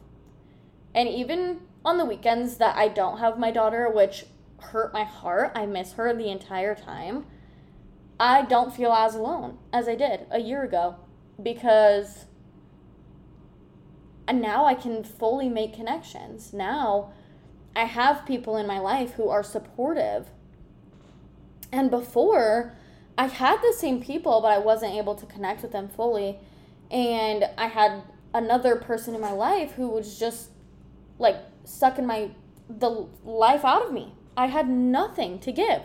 And 0.95 1.09
even 1.09 1.61
on 1.85 1.99
the 1.99 2.05
weekends 2.05 2.57
that 2.57 2.77
I 2.77 2.89
don't 2.89 3.19
have 3.19 3.39
my 3.39 3.51
daughter, 3.51 3.89
which 3.91 4.27
hurt 4.59 4.93
my 4.93 5.05
heart. 5.05 5.53
I 5.55 5.67
miss 5.67 5.93
her 5.93 6.15
the 6.15 6.31
entire 6.31 6.75
time. 6.75 7.27
I 8.19 8.43
don't 8.43 8.75
feel 8.75 8.93
as 8.93 9.15
alone 9.15 9.59
as 9.73 9.89
I 9.89 9.97
did 9.97 10.27
a 10.31 10.41
year 10.41 10.63
ago 10.63 10.97
because 11.43 12.27
and 14.27 14.41
now 14.41 14.65
I 14.65 14.75
can 14.75 15.05
fully 15.05 15.49
make 15.49 15.75
connections. 15.75 16.53
Now 16.53 17.13
I 17.77 17.85
have 17.85 18.25
people 18.25 18.57
in 18.57 18.67
my 18.67 18.79
life 18.79 19.15
who 19.15 19.29
are 19.29 19.43
supportive. 19.43 20.31
And 21.73 21.91
before, 21.91 22.75
I 23.19 23.27
had 23.27 23.61
the 23.61 23.75
same 23.77 24.03
people, 24.03 24.41
but 24.41 24.53
I 24.53 24.59
wasn't 24.59 24.95
able 24.95 25.15
to 25.17 25.27
connect 25.27 25.63
with 25.63 25.73
them 25.73 25.89
fully. 25.89 26.39
And 26.91 27.45
I 27.59 27.67
had 27.67 28.03
another 28.33 28.77
person 28.77 29.15
in 29.15 29.21
my 29.21 29.33
life 29.33 29.73
who 29.73 29.89
was 29.89 30.19
just 30.19 30.51
like 31.19 31.37
sucking 31.65 32.07
my 32.07 32.31
the 32.69 33.07
life 33.25 33.65
out 33.65 33.85
of 33.87 33.93
me. 33.93 34.15
I 34.37 34.47
had 34.47 34.69
nothing 34.69 35.39
to 35.41 35.53
give. 35.53 35.83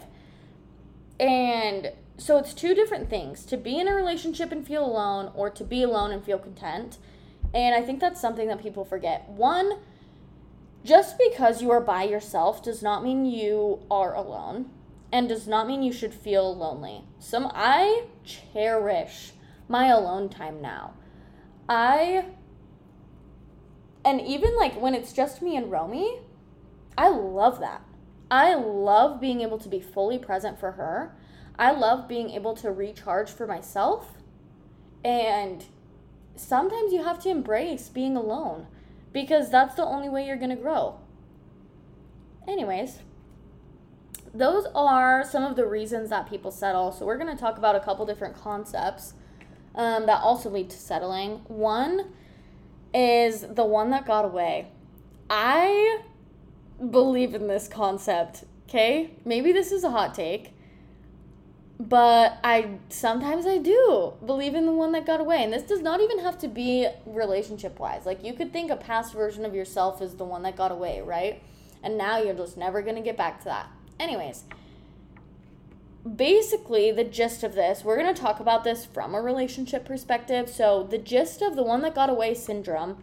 And 1.19 1.91
so 2.19 2.37
it's 2.37 2.53
two 2.53 2.75
different 2.75 3.09
things 3.09 3.45
to 3.45 3.57
be 3.57 3.79
in 3.79 3.87
a 3.87 3.95
relationship 3.95 4.51
and 4.51 4.67
feel 4.67 4.85
alone 4.85 5.31
or 5.33 5.49
to 5.49 5.63
be 5.63 5.83
alone 5.83 6.11
and 6.11 6.23
feel 6.23 6.37
content. 6.37 6.97
And 7.53 7.73
I 7.73 7.81
think 7.81 7.99
that's 7.99 8.21
something 8.21 8.47
that 8.49 8.61
people 8.61 8.83
forget. 8.85 9.27
One, 9.29 9.79
just 10.83 11.17
because 11.17 11.61
you 11.61 11.71
are 11.71 11.81
by 11.81 12.03
yourself 12.03 12.61
does 12.61 12.83
not 12.83 13.03
mean 13.03 13.25
you 13.25 13.79
are 13.89 14.13
alone 14.13 14.69
and 15.11 15.27
does 15.29 15.47
not 15.47 15.67
mean 15.67 15.81
you 15.81 15.93
should 15.93 16.13
feel 16.13 16.55
lonely. 16.55 17.03
Some 17.19 17.49
I 17.53 18.05
cherish 18.23 19.31
my 19.67 19.87
alone 19.87 20.29
time 20.29 20.61
now. 20.61 20.93
I 21.67 22.25
and 24.05 24.21
even 24.21 24.55
like 24.55 24.79
when 24.79 24.95
it's 24.95 25.13
just 25.13 25.41
me 25.41 25.55
and 25.55 25.71
Romy, 25.71 26.19
I 26.97 27.09
love 27.09 27.59
that. 27.59 27.83
I 28.31 28.55
love 28.55 29.19
being 29.19 29.41
able 29.41 29.57
to 29.59 29.69
be 29.69 29.79
fully 29.79 30.17
present 30.17 30.59
for 30.59 30.73
her. 30.73 31.15
I 31.59 31.71
love 31.71 32.07
being 32.07 32.29
able 32.31 32.55
to 32.55 32.71
recharge 32.71 33.29
for 33.29 33.45
myself. 33.45 34.13
And 35.03 35.65
sometimes 36.35 36.93
you 36.93 37.03
have 37.03 37.19
to 37.23 37.29
embrace 37.29 37.89
being 37.89 38.15
alone 38.15 38.65
because 39.11 39.51
that's 39.51 39.75
the 39.75 39.83
only 39.83 40.07
way 40.07 40.25
you're 40.25 40.37
going 40.37 40.55
to 40.55 40.55
grow. 40.55 40.99
Anyways, 42.47 42.99
those 44.33 44.67
are 44.73 45.25
some 45.25 45.43
of 45.43 45.57
the 45.57 45.67
reasons 45.67 46.09
that 46.09 46.29
people 46.29 46.49
settle. 46.49 46.93
So, 46.93 47.05
we're 47.05 47.17
going 47.17 47.35
to 47.35 47.39
talk 47.39 47.57
about 47.57 47.75
a 47.75 47.79
couple 47.79 48.05
different 48.05 48.35
concepts 48.35 49.13
um, 49.75 50.05
that 50.05 50.21
also 50.21 50.49
lead 50.49 50.69
to 50.69 50.77
settling. 50.77 51.41
One 51.47 52.13
is 52.93 53.41
the 53.41 53.65
one 53.65 53.89
that 53.89 54.05
got 54.05 54.25
away. 54.25 54.71
I 55.29 56.01
believe 56.89 57.35
in 57.35 57.47
this 57.47 57.67
concept, 57.67 58.45
okay? 58.67 59.11
Maybe 59.25 59.51
this 59.51 59.71
is 59.71 59.83
a 59.83 59.91
hot 59.91 60.15
take, 60.15 60.53
but 61.79 62.39
I 62.43 62.77
sometimes 62.89 63.45
I 63.45 63.57
do 63.57 64.13
believe 64.25 64.53
in 64.53 64.65
the 64.65 64.71
one 64.71 64.91
that 64.91 65.05
got 65.05 65.21
away. 65.21 65.43
And 65.43 65.53
this 65.53 65.63
does 65.63 65.81
not 65.81 66.01
even 66.01 66.19
have 66.19 66.37
to 66.39 66.47
be 66.49 66.87
relationship 67.05 67.79
wise. 67.79 68.05
Like 68.05 68.23
you 68.23 68.33
could 68.33 68.51
think 68.51 68.69
a 68.69 68.75
past 68.75 69.13
version 69.13 69.45
of 69.45 69.55
yourself 69.55 70.01
is 70.01 70.15
the 70.15 70.25
one 70.25 70.43
that 70.43 70.57
got 70.57 70.71
away, 70.71 71.01
right? 71.01 71.41
And 71.81 71.97
now 71.97 72.17
you're 72.17 72.33
just 72.33 72.57
never 72.57 72.81
going 72.81 72.95
to 72.95 73.01
get 73.01 73.15
back 73.15 73.39
to 73.39 73.45
that. 73.45 73.67
Anyways, 73.97 74.43
basically 76.15 76.91
the 76.91 77.05
gist 77.05 77.43
of 77.43 77.55
this, 77.55 77.85
we're 77.85 77.97
going 77.97 78.13
to 78.13 78.21
talk 78.21 78.41
about 78.41 78.65
this 78.65 78.85
from 78.85 79.15
a 79.15 79.21
relationship 79.21 79.85
perspective. 79.85 80.49
So, 80.49 80.83
the 80.83 80.97
gist 80.97 81.41
of 81.41 81.55
the 81.55 81.63
one 81.63 81.81
that 81.83 81.95
got 81.95 82.09
away 82.09 82.33
syndrome 82.33 83.01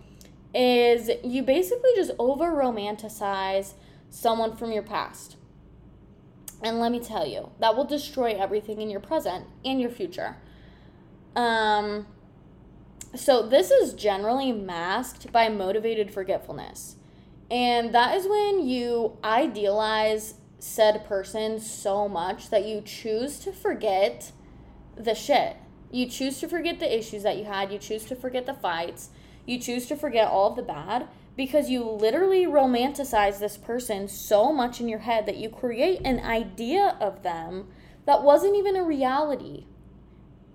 is 0.54 1.10
you 1.24 1.42
basically 1.42 1.90
just 1.96 2.12
over 2.18 2.50
romanticize 2.50 3.72
someone 4.10 4.54
from 4.54 4.72
your 4.72 4.82
past. 4.82 5.36
And 6.62 6.80
let 6.80 6.90
me 6.90 7.00
tell 7.00 7.26
you, 7.26 7.50
that 7.60 7.76
will 7.76 7.84
destroy 7.84 8.32
everything 8.32 8.80
in 8.80 8.90
your 8.90 9.00
present 9.00 9.46
and 9.64 9.80
your 9.80 9.90
future. 9.90 10.36
Um, 11.34 12.06
so, 13.14 13.46
this 13.46 13.70
is 13.70 13.92
generally 13.92 14.52
masked 14.52 15.30
by 15.32 15.48
motivated 15.48 16.10
forgetfulness. 16.10 16.96
And 17.50 17.94
that 17.94 18.16
is 18.16 18.26
when 18.26 18.66
you 18.66 19.18
idealize 19.22 20.34
said 20.58 21.06
person 21.06 21.60
so 21.60 22.08
much 22.08 22.50
that 22.50 22.66
you 22.66 22.80
choose 22.80 23.38
to 23.40 23.52
forget 23.52 24.32
the 24.96 25.14
shit. 25.14 25.56
You 25.90 26.06
choose 26.06 26.40
to 26.40 26.48
forget 26.48 26.80
the 26.80 26.98
issues 26.98 27.22
that 27.22 27.36
you 27.36 27.44
had. 27.44 27.70
You 27.70 27.78
choose 27.78 28.04
to 28.06 28.16
forget 28.16 28.46
the 28.46 28.54
fights. 28.54 29.10
You 29.46 29.60
choose 29.60 29.86
to 29.86 29.96
forget 29.96 30.28
all 30.28 30.50
of 30.50 30.56
the 30.56 30.62
bad 30.62 31.06
because 31.36 31.68
you 31.68 31.84
literally 31.84 32.46
romanticize 32.46 33.38
this 33.38 33.56
person 33.56 34.08
so 34.08 34.52
much 34.52 34.80
in 34.80 34.88
your 34.88 35.00
head 35.00 35.26
that 35.26 35.36
you 35.36 35.50
create 35.50 36.00
an 36.04 36.18
idea 36.20 36.96
of 37.00 37.22
them 37.22 37.68
that 38.06 38.22
wasn't 38.22 38.56
even 38.56 38.74
a 38.76 38.82
reality. 38.82 39.66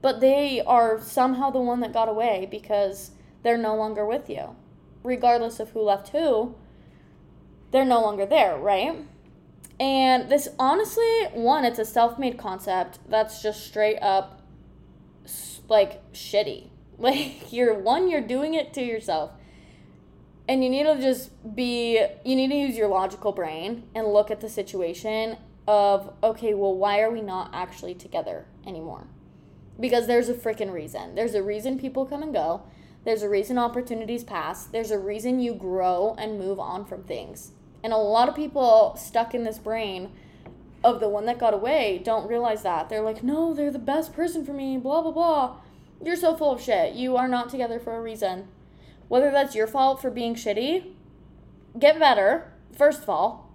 But 0.01 0.19
they 0.19 0.61
are 0.61 0.99
somehow 0.99 1.51
the 1.51 1.61
one 1.61 1.79
that 1.81 1.93
got 1.93 2.09
away 2.09 2.47
because 2.49 3.11
they're 3.43 3.57
no 3.57 3.75
longer 3.75 4.05
with 4.05 4.29
you. 4.29 4.55
Regardless 5.03 5.59
of 5.59 5.69
who 5.71 5.81
left 5.81 6.09
who, 6.09 6.55
they're 7.69 7.85
no 7.85 8.01
longer 8.01 8.25
there, 8.25 8.57
right? 8.57 9.05
And 9.79 10.29
this 10.29 10.49
honestly, 10.57 11.25
one, 11.33 11.65
it's 11.65 11.79
a 11.79 11.85
self 11.85 12.17
made 12.17 12.37
concept 12.37 12.99
that's 13.07 13.41
just 13.41 13.65
straight 13.65 13.99
up 13.99 14.41
like 15.67 16.11
shitty. 16.13 16.67
Like, 17.01 17.51
you're 17.51 17.73
one, 17.73 18.11
you're 18.11 18.21
doing 18.21 18.53
it 18.53 18.75
to 18.75 18.81
yourself. 18.83 19.31
And 20.47 20.63
you 20.63 20.69
need 20.69 20.83
to 20.83 20.99
just 20.99 21.31
be, 21.55 22.03
you 22.25 22.35
need 22.35 22.49
to 22.49 22.55
use 22.55 22.75
your 22.75 22.87
logical 22.87 23.31
brain 23.31 23.83
and 23.95 24.07
look 24.07 24.31
at 24.31 24.41
the 24.41 24.49
situation 24.49 25.37
of, 25.67 26.13
okay, 26.23 26.53
well, 26.53 26.75
why 26.75 26.99
are 27.01 27.11
we 27.11 27.21
not 27.21 27.51
actually 27.53 27.93
together 27.93 28.45
anymore? 28.65 29.07
Because 29.79 30.07
there's 30.07 30.29
a 30.29 30.33
freaking 30.33 30.73
reason. 30.73 31.15
There's 31.15 31.35
a 31.35 31.43
reason 31.43 31.79
people 31.79 32.05
come 32.05 32.23
and 32.23 32.33
go. 32.33 32.63
There's 33.05 33.23
a 33.23 33.29
reason 33.29 33.57
opportunities 33.57 34.23
pass. 34.23 34.65
There's 34.65 34.91
a 34.91 34.99
reason 34.99 35.39
you 35.39 35.53
grow 35.53 36.15
and 36.17 36.37
move 36.37 36.59
on 36.59 36.85
from 36.85 37.03
things. 37.03 37.51
And 37.83 37.93
a 37.93 37.97
lot 37.97 38.29
of 38.29 38.35
people 38.35 38.95
stuck 38.97 39.33
in 39.33 39.43
this 39.43 39.57
brain 39.57 40.11
of 40.83 40.99
the 40.99 41.09
one 41.09 41.25
that 41.25 41.39
got 41.39 41.53
away 41.53 42.01
don't 42.03 42.27
realize 42.27 42.63
that. 42.63 42.89
They're 42.89 43.01
like, 43.01 43.23
no, 43.23 43.53
they're 43.53 43.71
the 43.71 43.79
best 43.79 44.13
person 44.13 44.45
for 44.45 44.53
me, 44.53 44.77
blah, 44.77 45.01
blah, 45.01 45.11
blah. 45.11 45.55
You're 46.03 46.15
so 46.15 46.35
full 46.35 46.51
of 46.51 46.61
shit. 46.61 46.93
You 46.93 47.15
are 47.17 47.27
not 47.27 47.49
together 47.49 47.79
for 47.79 47.95
a 47.95 48.01
reason. 48.01 48.47
Whether 49.11 49.29
that's 49.29 49.55
your 49.55 49.67
fault 49.67 50.01
for 50.01 50.09
being 50.09 50.35
shitty, 50.35 50.85
get 51.77 51.99
better, 51.99 52.49
first 52.71 53.03
of 53.03 53.09
all. 53.09 53.51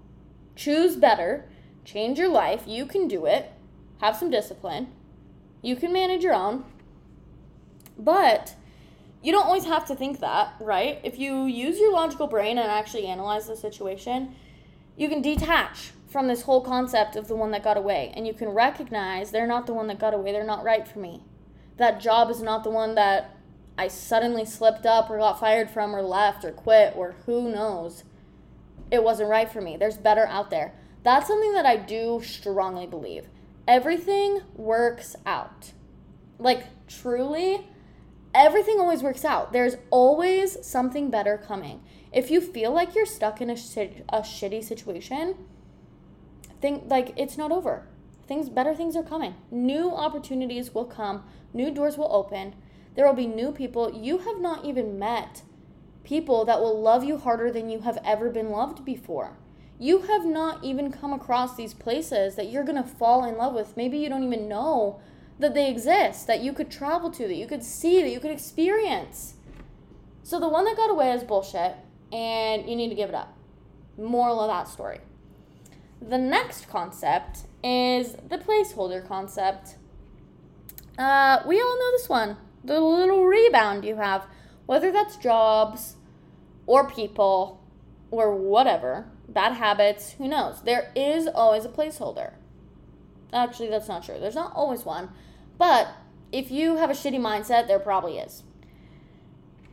Choose 0.55 0.97
better. 0.97 1.49
Change 1.83 2.19
your 2.19 2.29
life. 2.29 2.64
You 2.66 2.85
can 2.85 3.09
do 3.09 3.25
it. 3.25 3.51
Have 4.03 4.19
some 4.19 4.29
discipline. 4.31 4.88
You 5.62 5.75
can 5.75 5.95
manage 5.95 6.23
your 6.23 6.35
own. 6.35 6.66
But 7.99 8.55
you 9.23 9.33
don't 9.33 9.47
always 9.47 9.64
have 9.64 9.87
to 9.87 9.97
think 9.97 10.21
that, 10.21 10.53
right? 10.61 11.01
If 11.03 11.19
you 11.19 11.47
use 11.47 11.79
your 11.79 11.90
logical 11.90 12.27
brain 12.27 12.59
and 12.59 12.71
actually 12.71 13.07
analyze 13.07 13.47
the 13.47 13.57
situation, 13.57 14.35
you 14.95 15.09
can 15.09 15.23
detach 15.23 15.92
from 16.07 16.29
this 16.29 16.42
whole 16.42 16.61
concept 16.61 17.16
of 17.16 17.29
the 17.29 17.35
one 17.35 17.51
that 17.53 17.64
got 17.64 17.79
away 17.79 18.12
and 18.14 18.27
you 18.27 18.35
can 18.35 18.51
recognize 18.51 19.31
they're 19.31 19.47
not 19.47 19.66
the 19.66 19.73
one 19.73 19.87
that 19.87 19.99
got 19.99 20.12
away, 20.12 20.33
they're 20.33 20.45
not 20.45 20.64
right 20.64 20.87
for 20.87 20.99
me. 20.99 21.23
That 21.79 21.99
job 21.99 22.31
is 22.31 22.42
not 22.42 22.62
the 22.62 22.69
one 22.69 22.95
that 22.97 23.36
I 23.79 23.89
suddenly 23.89 24.45
slipped 24.45 24.87
up 24.87 25.11
or 25.11 25.19
got 25.19 25.41
fired 25.41 25.71
from 25.71 25.95
or 25.95 26.03
left 26.03 26.45
or 26.45 26.53
quit 26.53 26.95
or 26.97 27.15
who 27.27 27.51
knows. 27.51 28.05
It 28.91 29.03
wasn't 29.03 29.31
right 29.31 29.51
for 29.51 29.61
me. 29.61 29.77
There's 29.77 29.99
better 29.99 30.27
out 30.27 30.51
there. 30.51 30.75
That's 31.03 31.29
something 31.29 31.53
that 31.53 31.67
I 31.67 31.77
do 31.77 32.21
strongly 32.25 32.87
believe. 32.87 33.29
Everything 33.69 34.43
works 34.55 35.15
out. 35.27 35.73
Like, 36.39 36.65
truly, 36.87 37.67
everything 38.35 38.79
always 38.79 39.03
works 39.03 39.25
out. 39.25 39.53
There's 39.53 39.77
always 39.91 40.65
something 40.65 41.11
better 41.11 41.37
coming. 41.37 41.83
If 42.12 42.31
you 42.31 42.41
feel 42.41 42.73
like 42.73 42.95
you're 42.95 43.07
stuck 43.07 43.41
in 43.41 43.51
a, 43.51 43.55
a 43.55 44.21
shitty 44.21 44.65
situation, 44.65 45.35
think 46.61 46.85
like 46.87 47.12
it's 47.17 47.37
not 47.37 47.53
over. 47.53 47.87
Things 48.27 48.49
better 48.49 48.75
things 48.75 48.97
are 48.97 49.03
coming. 49.03 49.35
New 49.51 49.91
opportunities 49.91 50.75
will 50.75 50.85
come, 50.85 51.25
new 51.53 51.71
doors 51.71 51.97
will 51.97 52.12
open. 52.12 52.55
There 52.96 53.06
will 53.06 53.14
be 53.14 53.26
new 53.26 53.52
people 53.52 53.92
you 53.92 54.18
have 54.18 54.40
not 54.40 54.64
even 54.64 54.98
met. 54.98 55.42
People 56.02 56.44
that 56.46 56.61
will 56.61 56.80
love 56.80 57.04
you 57.04 57.18
harder 57.18 57.50
than 57.52 57.68
you 57.68 57.80
have 57.80 57.98
ever 58.04 58.30
been 58.30 58.50
loved 58.50 58.85
before. 58.85 59.37
You 59.78 60.02
have 60.02 60.24
not 60.24 60.64
even 60.64 60.90
come 60.90 61.12
across 61.12 61.56
these 61.56 61.74
places 61.74 62.37
that 62.37 62.50
you're 62.50 62.64
going 62.64 62.82
to 62.82 62.88
fall 62.88 63.24
in 63.24 63.37
love 63.37 63.52
with. 63.52 63.76
Maybe 63.76 63.98
you 63.98 64.09
don't 64.09 64.24
even 64.24 64.48
know 64.48 65.00
that 65.38 65.52
they 65.52 65.70
exist, 65.70 66.26
that 66.26 66.40
you 66.40 66.54
could 66.54 66.70
travel 66.70 67.11
to, 67.11 67.28
that 67.28 67.37
you 67.37 67.46
could 67.46 67.62
see, 67.62 68.02
that 68.02 68.09
you 68.09 68.20
could 68.20 68.30
experience. 68.30 69.35
So 70.22 70.40
the 70.40 70.48
one 70.48 70.64
that 70.64 70.76
got 70.76 70.90
away 70.90 71.12
is 71.12 71.22
bullshit, 71.22 71.76
and 72.11 72.66
you 72.66 72.74
need 72.74 72.88
to 72.88 72.94
give 72.94 73.11
it 73.11 73.14
up. 73.14 73.37
Moral 73.98 74.40
of 74.40 74.48
that 74.48 74.68
story. 74.72 75.00
The 76.00 76.16
next 76.16 76.68
concept 76.70 77.40
is 77.62 78.12
the 78.28 78.38
placeholder 78.38 79.06
concept. 79.06 79.76
Uh, 80.96 81.42
we 81.46 81.61
all 81.61 81.78
know 81.78 81.92
this 81.92 82.09
one 82.09 82.38
the 82.66 82.81
little 82.81 83.24
rebound 83.24 83.85
you 83.85 83.96
have, 83.96 84.26
whether 84.66 84.90
that's 84.90 85.16
jobs 85.16 85.96
or 86.66 86.88
people 86.88 87.62
or 88.11 88.35
whatever, 88.35 89.07
bad 89.29 89.52
habits, 89.52 90.12
who 90.12 90.29
knows? 90.29 90.62
There 90.62 90.92
is 90.94 91.26
always 91.26 91.64
a 91.64 91.68
placeholder. 91.68 92.33
Actually, 93.33 93.68
that's 93.68 93.88
not 93.88 94.05
true. 94.05 94.18
There's 94.20 94.35
not 94.35 94.52
always 94.55 94.85
one. 94.85 95.11
But 95.59 95.88
if 96.33 96.50
you 96.50 96.76
have 96.76 96.90
a 96.90 96.94
shitty 96.94 97.20
mindset, 97.20 97.66
there 97.66 97.79
probably 97.79 98.18
is. 98.18 98.42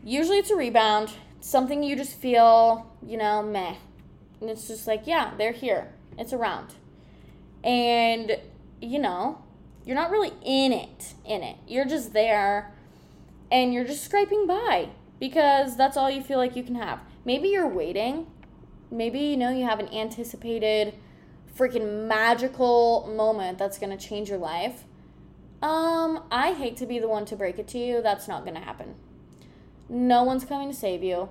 Usually 0.03 0.37
it's 0.37 0.51
a 0.51 0.55
rebound, 0.55 1.13
it's 1.37 1.49
something 1.49 1.81
you 1.81 1.95
just 1.95 2.15
feel, 2.15 2.91
you 3.05 3.17
know, 3.17 3.41
meh. 3.41 3.75
And 4.41 4.49
it's 4.49 4.67
just 4.67 4.87
like, 4.87 5.03
yeah, 5.05 5.33
they're 5.37 5.53
here. 5.53 5.93
It's 6.17 6.33
around. 6.33 6.73
And, 7.63 8.37
you 8.81 8.99
know, 8.99 9.41
you're 9.85 9.95
not 9.95 10.11
really 10.11 10.33
in 10.43 10.73
it, 10.73 11.13
in 11.25 11.41
it. 11.41 11.57
You're 11.67 11.85
just 11.85 12.13
there 12.13 12.72
and 13.53 13.71
you're 13.71 13.85
just 13.85 14.03
scraping 14.03 14.47
by 14.47 14.89
because 15.19 15.77
that's 15.77 15.95
all 15.95 16.09
you 16.09 16.23
feel 16.23 16.39
like 16.39 16.55
you 16.55 16.63
can 16.63 16.73
have. 16.73 16.99
Maybe 17.23 17.49
you're 17.49 17.67
waiting. 17.67 18.25
Maybe, 18.89 19.19
you 19.19 19.37
know, 19.37 19.51
you 19.51 19.63
have 19.63 19.79
an 19.79 19.93
anticipated 19.93 20.95
freaking 21.55 22.07
magical 22.07 23.13
moment 23.15 23.59
that's 23.59 23.77
going 23.77 23.95
to 23.95 24.07
change 24.07 24.27
your 24.27 24.39
life. 24.39 24.85
Um, 25.61 26.23
I 26.31 26.53
hate 26.53 26.77
to 26.77 26.87
be 26.87 26.97
the 26.97 27.07
one 27.07 27.25
to 27.25 27.35
break 27.35 27.59
it 27.59 27.67
to 27.69 27.77
you. 27.77 28.01
That's 28.01 28.27
not 28.27 28.43
going 28.43 28.55
to 28.55 28.59
happen. 28.59 28.95
No 29.87 30.23
one's 30.23 30.45
coming 30.45 30.71
to 30.71 30.75
save 30.75 31.03
you. 31.03 31.29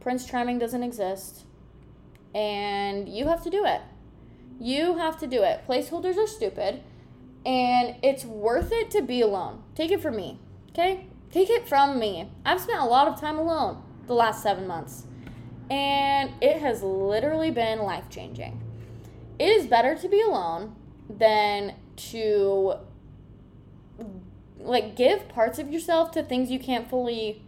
Prince 0.00 0.26
Charming 0.26 0.58
doesn't 0.58 0.82
exist. 0.82 1.44
And 2.34 3.08
you 3.08 3.28
have 3.28 3.42
to 3.42 3.50
do 3.50 3.64
it. 3.64 3.80
You 4.60 4.98
have 4.98 5.18
to 5.20 5.26
do 5.26 5.42
it. 5.42 5.62
Placeholders 5.66 6.18
are 6.18 6.26
stupid. 6.26 6.82
And 7.46 7.96
it's 8.02 8.26
worth 8.26 8.70
it 8.70 8.90
to 8.90 9.00
be 9.00 9.22
alone. 9.22 9.62
Take 9.74 9.90
it 9.90 10.02
from 10.02 10.16
me. 10.16 10.38
Okay? 10.70 11.06
Take 11.34 11.50
it 11.50 11.68
from 11.68 11.98
me. 11.98 12.30
I've 12.46 12.60
spent 12.60 12.78
a 12.78 12.84
lot 12.84 13.08
of 13.08 13.20
time 13.20 13.38
alone 13.38 13.82
the 14.06 14.14
last 14.14 14.40
seven 14.40 14.68
months. 14.68 15.02
And 15.68 16.30
it 16.40 16.58
has 16.58 16.80
literally 16.80 17.50
been 17.50 17.80
life 17.80 18.08
changing. 18.08 18.62
It 19.40 19.48
is 19.48 19.66
better 19.66 19.96
to 19.96 20.08
be 20.08 20.20
alone 20.20 20.76
than 21.10 21.74
to 21.96 22.74
like 24.60 24.94
give 24.94 25.26
parts 25.28 25.58
of 25.58 25.72
yourself 25.72 26.12
to 26.12 26.22
things 26.22 26.52
you 26.52 26.60
can't 26.60 26.88
fully 26.88 27.42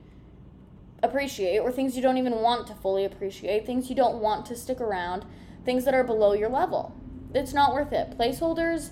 appreciate 1.01 1.61
or 1.61 1.71
things 1.71 1.95
you 1.95 2.03
don't 2.03 2.19
even 2.19 2.43
want 2.43 2.67
to 2.67 2.75
fully 2.75 3.05
appreciate, 3.05 3.67
things 3.67 3.89
you 3.89 3.95
don't 3.95 4.17
want 4.17 4.45
to 4.47 4.57
stick 4.57 4.81
around, 4.81 5.25
things 5.65 5.85
that 5.85 5.95
are 5.95 6.03
below 6.03 6.33
your 6.33 6.49
level. 6.49 6.93
It's 7.33 7.55
not 7.55 7.73
worth 7.73 7.93
it. 7.93 8.19
Placeholders 8.19 8.91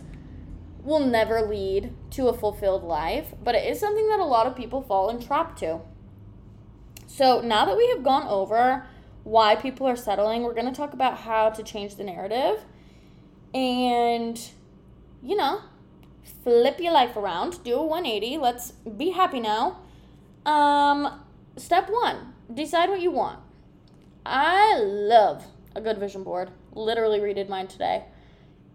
will 0.84 1.00
never 1.00 1.40
lead 1.40 1.92
to 2.10 2.28
a 2.28 2.34
fulfilled 2.34 2.84
life, 2.84 3.34
but 3.42 3.54
it 3.54 3.66
is 3.66 3.80
something 3.80 4.06
that 4.08 4.20
a 4.20 4.24
lot 4.24 4.46
of 4.46 4.54
people 4.54 4.82
fall 4.82 5.10
entrapped 5.10 5.58
to. 5.58 5.80
So, 7.06 7.40
now 7.40 7.64
that 7.64 7.76
we 7.76 7.88
have 7.88 8.02
gone 8.02 8.28
over 8.28 8.86
why 9.22 9.56
people 9.56 9.86
are 9.86 9.96
settling, 9.96 10.42
we're 10.42 10.54
going 10.54 10.66
to 10.66 10.72
talk 10.72 10.92
about 10.92 11.18
how 11.18 11.48
to 11.50 11.62
change 11.62 11.96
the 11.96 12.04
narrative 12.04 12.64
and, 13.54 14.38
you 15.22 15.36
know, 15.36 15.62
flip 16.42 16.78
your 16.80 16.92
life 16.92 17.16
around, 17.16 17.62
do 17.64 17.76
a 17.76 17.86
180. 17.86 18.38
Let's 18.38 18.72
be 18.72 19.10
happy 19.10 19.40
now. 19.40 19.80
Um, 20.44 21.22
step 21.56 21.88
one 21.88 22.34
decide 22.52 22.90
what 22.90 23.00
you 23.00 23.10
want. 23.10 23.40
I 24.26 24.78
love 24.78 25.44
a 25.74 25.80
good 25.80 25.98
vision 25.98 26.22
board. 26.22 26.50
Literally 26.72 27.20
redid 27.20 27.48
mine 27.48 27.68
today. 27.68 28.04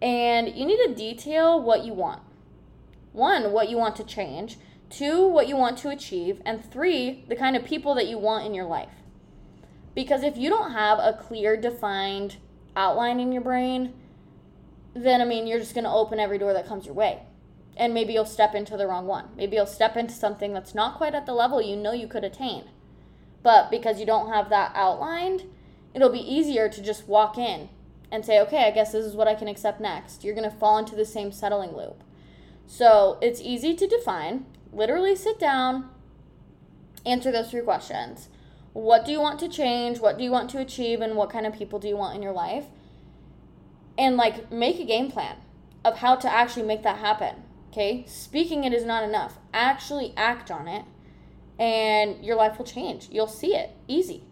And 0.02 0.48
you 0.48 0.64
need 0.64 0.78
to 0.86 0.94
detail 0.94 1.60
what 1.60 1.84
you 1.84 1.92
want. 1.92 2.22
One, 3.12 3.52
what 3.52 3.68
you 3.68 3.76
want 3.76 3.96
to 3.96 4.04
change. 4.04 4.58
Two, 4.88 5.26
what 5.26 5.48
you 5.48 5.56
want 5.56 5.78
to 5.78 5.90
achieve. 5.90 6.40
And 6.44 6.64
three, 6.64 7.24
the 7.28 7.36
kind 7.36 7.56
of 7.56 7.64
people 7.64 7.94
that 7.94 8.06
you 8.06 8.18
want 8.18 8.46
in 8.46 8.54
your 8.54 8.64
life. 8.64 8.92
Because 9.94 10.22
if 10.22 10.36
you 10.36 10.48
don't 10.48 10.72
have 10.72 10.98
a 10.98 11.18
clear, 11.20 11.56
defined 11.56 12.36
outline 12.76 13.20
in 13.20 13.32
your 13.32 13.42
brain, 13.42 13.92
then 14.94 15.20
I 15.20 15.24
mean, 15.24 15.46
you're 15.46 15.58
just 15.58 15.74
going 15.74 15.84
to 15.84 15.90
open 15.90 16.18
every 16.18 16.38
door 16.38 16.52
that 16.52 16.66
comes 16.66 16.86
your 16.86 16.94
way. 16.94 17.22
And 17.76 17.94
maybe 17.94 18.12
you'll 18.12 18.24
step 18.24 18.54
into 18.54 18.76
the 18.76 18.86
wrong 18.86 19.06
one. 19.06 19.26
Maybe 19.36 19.56
you'll 19.56 19.66
step 19.66 19.96
into 19.96 20.14
something 20.14 20.52
that's 20.52 20.74
not 20.74 20.96
quite 20.96 21.14
at 21.14 21.26
the 21.26 21.32
level 21.32 21.62
you 21.62 21.76
know 21.76 21.92
you 21.92 22.08
could 22.08 22.24
attain. 22.24 22.64
But 23.42 23.70
because 23.70 24.00
you 24.00 24.06
don't 24.06 24.32
have 24.32 24.50
that 24.50 24.72
outlined, 24.74 25.44
it'll 25.94 26.10
be 26.10 26.18
easier 26.18 26.68
to 26.68 26.82
just 26.82 27.08
walk 27.08 27.38
in 27.38 27.68
and 28.12 28.24
say, 28.24 28.40
okay, 28.40 28.64
I 28.64 28.70
guess 28.70 28.92
this 28.92 29.04
is 29.04 29.14
what 29.14 29.28
I 29.28 29.34
can 29.34 29.48
accept 29.48 29.80
next. 29.80 30.24
You're 30.24 30.34
going 30.34 30.50
to 30.50 30.56
fall 30.56 30.78
into 30.78 30.96
the 30.96 31.04
same 31.04 31.32
settling 31.32 31.76
loop. 31.76 32.02
So 32.66 33.18
it's 33.20 33.40
easy 33.40 33.74
to 33.74 33.86
define. 33.86 34.46
Literally 34.72 35.16
sit 35.16 35.38
down, 35.38 35.90
answer 37.06 37.30
those 37.30 37.50
three 37.50 37.62
questions. 37.62 38.28
What 38.72 39.04
do 39.04 39.12
you 39.12 39.20
want 39.20 39.40
to 39.40 39.48
change? 39.48 39.98
What 39.98 40.18
do 40.18 40.24
you 40.24 40.30
want 40.30 40.50
to 40.50 40.58
achieve? 40.58 41.00
And 41.00 41.16
what 41.16 41.30
kind 41.30 41.46
of 41.46 41.54
people 41.54 41.78
do 41.78 41.88
you 41.88 41.96
want 41.96 42.16
in 42.16 42.22
your 42.22 42.32
life? 42.32 42.66
And 43.98 44.16
like 44.16 44.50
make 44.50 44.78
a 44.78 44.84
game 44.84 45.10
plan 45.10 45.36
of 45.84 45.98
how 45.98 46.16
to 46.16 46.32
actually 46.32 46.66
make 46.66 46.82
that 46.82 46.98
happen. 46.98 47.36
Okay? 47.70 48.04
Speaking 48.06 48.64
it 48.64 48.72
is 48.72 48.84
not 48.84 49.02
enough. 49.02 49.38
Actually 49.52 50.14
act 50.16 50.50
on 50.50 50.68
it, 50.68 50.84
and 51.58 52.24
your 52.24 52.36
life 52.36 52.58
will 52.58 52.64
change. 52.64 53.08
You'll 53.10 53.26
see 53.26 53.54
it. 53.54 53.70
Easy. 53.88 54.24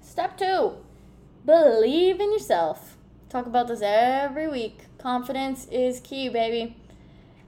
Step 0.00 0.38
two 0.38 0.76
believe 1.48 2.20
in 2.20 2.32
yourself. 2.32 2.87
Talk 3.28 3.44
about 3.44 3.68
this 3.68 3.82
every 3.82 4.48
week. 4.48 4.86
Confidence 4.96 5.66
is 5.66 6.00
key, 6.00 6.30
baby. 6.30 6.76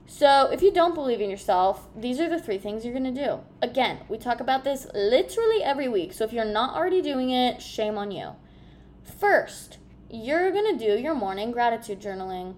So, 0.05 0.49
if 0.51 0.61
you 0.61 0.71
don't 0.71 0.93
believe 0.93 1.21
in 1.21 1.29
yourself, 1.29 1.87
these 1.95 2.19
are 2.19 2.29
the 2.29 2.39
three 2.39 2.59
things 2.59 2.85
you're 2.85 2.93
going 2.93 3.15
to 3.15 3.25
do. 3.25 3.39
Again, 3.63 3.99
we 4.07 4.19
talk 4.19 4.39
about 4.39 4.63
this 4.63 4.85
literally 4.93 5.63
every 5.63 5.87
week. 5.87 6.13
So, 6.13 6.23
if 6.23 6.33
you're 6.33 6.45
not 6.45 6.75
already 6.75 7.01
doing 7.01 7.31
it, 7.31 7.63
shame 7.63 7.97
on 7.97 8.11
you. 8.11 8.33
First, 9.03 9.79
you're 10.07 10.51
going 10.51 10.77
to 10.77 10.85
do 10.85 11.01
your 11.01 11.15
morning 11.15 11.51
gratitude 11.51 11.99
journaling. 11.99 12.53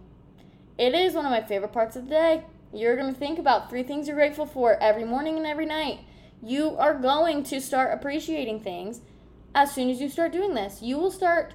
It 0.77 0.93
is 0.93 1.13
one 1.13 1.25
of 1.25 1.31
my 1.31 1.43
favorite 1.43 1.71
parts 1.71 1.95
of 1.95 2.05
the 2.05 2.09
day. 2.09 2.43
You're 2.73 2.97
going 2.97 3.13
to 3.13 3.19
think 3.19 3.39
about 3.39 3.69
three 3.69 3.83
things 3.83 4.07
you're 4.07 4.17
grateful 4.17 4.47
for 4.47 4.75
every 4.81 5.05
morning 5.05 5.37
and 5.37 5.45
every 5.45 5.67
night. 5.67 6.01
You 6.41 6.75
are 6.77 6.99
going 6.99 7.43
to 7.43 7.61
start 7.61 7.93
appreciating 7.93 8.61
things 8.61 8.99
as 9.55 9.71
soon 9.71 9.89
as 9.89 10.01
you 10.01 10.09
start 10.09 10.33
doing 10.33 10.55
this. 10.55 10.81
You 10.81 10.97
will 10.97 11.11
start 11.11 11.53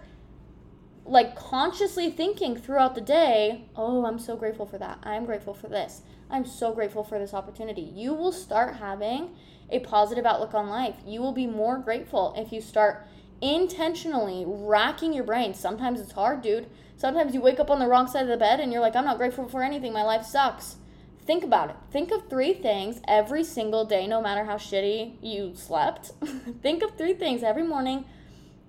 like 1.09 1.35
consciously 1.35 2.11
thinking 2.11 2.57
throughout 2.57 2.95
the 2.95 3.01
day, 3.01 3.65
oh, 3.75 4.05
I'm 4.05 4.19
so 4.19 4.37
grateful 4.37 4.67
for 4.67 4.79
that. 4.79 4.99
I'm 5.03 5.25
grateful 5.25 5.55
for 5.55 5.69
this. 5.69 6.03
I'm 6.31 6.45
so 6.45 6.73
grateful 6.73 7.03
for 7.03 7.19
this 7.19 7.33
opportunity. 7.33 7.81
You 7.81 8.13
will 8.13 8.33
start 8.33 8.77
having 8.77 9.31
a 9.71 9.81
positive 9.81 10.27
outlook 10.27 10.55
on 10.55 10.69
life. 10.69 10.97
You 11.07 11.21
will 11.21 11.33
be 11.33 11.47
more 11.47 11.79
grateful 11.79 12.35
if 12.37 12.53
you 12.53 12.61
start 12.61 13.07
intentionally 13.41 14.45
racking 14.47 15.13
your 15.13 15.25
brain. 15.25 15.55
Sometimes 15.55 16.01
it's 16.01 16.13
hard, 16.13 16.43
dude. 16.43 16.69
Sometimes 16.97 17.33
you 17.33 17.41
wake 17.41 17.61
up 17.61 17.71
on 17.71 17.79
the 17.79 17.87
wrong 17.87 18.07
side 18.07 18.23
of 18.23 18.29
the 18.29 18.37
bed 18.37 18.61
and 18.61 18.73
you're 18.73 18.83
like, 18.83 18.97
I'm 18.97 19.05
not 19.05 19.19
grateful 19.19 19.49
for 19.49 19.63
anything. 19.63 19.93
My 19.93 20.03
life 20.03 20.25
sucks. 20.25 20.77
Think 21.25 21.45
about 21.45 21.71
it. 21.71 21.77
Think 21.91 22.11
of 22.11 22.29
three 22.29 22.55
things 22.55 23.01
every 23.07 23.45
single 23.45 23.85
day, 23.85 24.07
no 24.07 24.21
matter 24.21 24.45
how 24.45 24.57
shitty 24.57 25.17
you 25.23 25.53
slept. 25.55 26.13
Think 26.63 26.83
of 26.83 26.97
three 26.97 27.15
things 27.15 27.43
every 27.43 27.63
morning. 27.63 28.05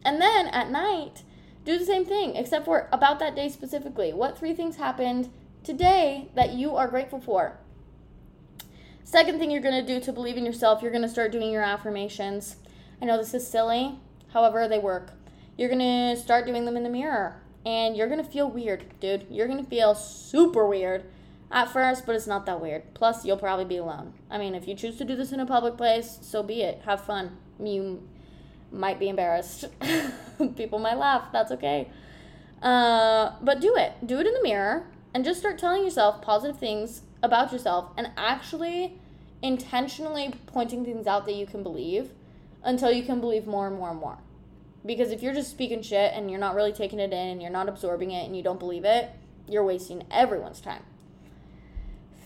And 0.05 0.21
then 0.21 0.47
at 0.47 0.69
night, 0.69 1.23
do 1.69 1.77
the 1.77 1.85
same 1.85 2.03
thing, 2.03 2.35
except 2.35 2.65
for 2.65 2.89
about 2.91 3.19
that 3.19 3.35
day 3.35 3.47
specifically. 3.47 4.11
What 4.11 4.37
three 4.37 4.55
things 4.55 4.77
happened 4.77 5.29
today 5.63 6.29
that 6.33 6.53
you 6.53 6.75
are 6.75 6.87
grateful 6.87 7.21
for? 7.21 7.59
Second 9.03 9.37
thing 9.37 9.51
you're 9.51 9.61
going 9.61 9.85
to 9.85 9.93
do 9.93 10.03
to 10.03 10.11
believe 10.11 10.35
in 10.35 10.45
yourself, 10.45 10.81
you're 10.81 10.91
going 10.91 11.03
to 11.03 11.09
start 11.09 11.31
doing 11.31 11.51
your 11.51 11.61
affirmations. 11.61 12.55
I 12.99 13.05
know 13.05 13.17
this 13.17 13.35
is 13.35 13.47
silly, 13.47 13.99
however, 14.33 14.67
they 14.67 14.79
work. 14.79 15.11
You're 15.57 15.69
going 15.69 16.15
to 16.15 16.19
start 16.19 16.47
doing 16.47 16.65
them 16.65 16.75
in 16.75 16.81
the 16.81 16.89
mirror, 16.89 17.39
and 17.65 17.95
you're 17.95 18.09
going 18.09 18.23
to 18.23 18.31
feel 18.31 18.49
weird, 18.49 18.85
dude. 18.99 19.27
You're 19.29 19.47
going 19.47 19.63
to 19.63 19.69
feel 19.69 19.93
super 19.93 20.65
weird 20.65 21.03
at 21.51 21.71
first, 21.71 22.07
but 22.07 22.15
it's 22.15 22.25
not 22.25 22.47
that 22.47 22.61
weird. 22.61 22.95
Plus, 22.95 23.25
you'll 23.25 23.37
probably 23.37 23.65
be 23.65 23.77
alone. 23.77 24.13
I 24.31 24.39
mean, 24.39 24.55
if 24.55 24.67
you 24.67 24.73
choose 24.73 24.97
to 24.97 25.05
do 25.05 25.15
this 25.15 25.31
in 25.31 25.39
a 25.39 25.45
public 25.45 25.77
place, 25.77 26.17
so 26.23 26.41
be 26.41 26.63
it. 26.63 26.81
Have 26.85 27.01
fun. 27.01 27.37
You 27.59 28.07
might 28.71 28.99
be 28.99 29.09
embarrassed. 29.09 29.65
People 30.55 30.79
might 30.79 30.97
laugh. 30.97 31.31
That's 31.31 31.51
okay. 31.51 31.89
Uh, 32.61 33.33
but 33.41 33.61
do 33.61 33.75
it. 33.75 33.93
Do 34.05 34.19
it 34.19 34.27
in 34.27 34.33
the 34.33 34.43
mirror 34.43 34.85
and 35.13 35.23
just 35.23 35.39
start 35.39 35.57
telling 35.57 35.83
yourself 35.83 36.21
positive 36.21 36.59
things 36.59 37.01
about 37.23 37.51
yourself 37.51 37.91
and 37.97 38.11
actually 38.17 38.99
intentionally 39.41 40.33
pointing 40.47 40.83
things 40.83 41.07
out 41.07 41.25
that 41.25 41.35
you 41.35 41.45
can 41.45 41.63
believe 41.63 42.11
until 42.63 42.91
you 42.91 43.03
can 43.03 43.19
believe 43.19 43.47
more 43.47 43.67
and 43.67 43.77
more 43.77 43.89
and 43.89 43.99
more. 43.99 44.17
Because 44.85 45.11
if 45.11 45.21
you're 45.21 45.33
just 45.33 45.51
speaking 45.51 45.81
shit 45.81 46.13
and 46.13 46.29
you're 46.29 46.39
not 46.39 46.55
really 46.55 46.71
taking 46.71 46.99
it 46.99 47.11
in 47.11 47.27
and 47.27 47.41
you're 47.41 47.51
not 47.51 47.67
absorbing 47.67 48.11
it 48.11 48.25
and 48.25 48.35
you 48.35 48.43
don't 48.43 48.59
believe 48.59 48.85
it, 48.85 49.09
you're 49.47 49.63
wasting 49.63 50.03
everyone's 50.11 50.61
time. 50.61 50.83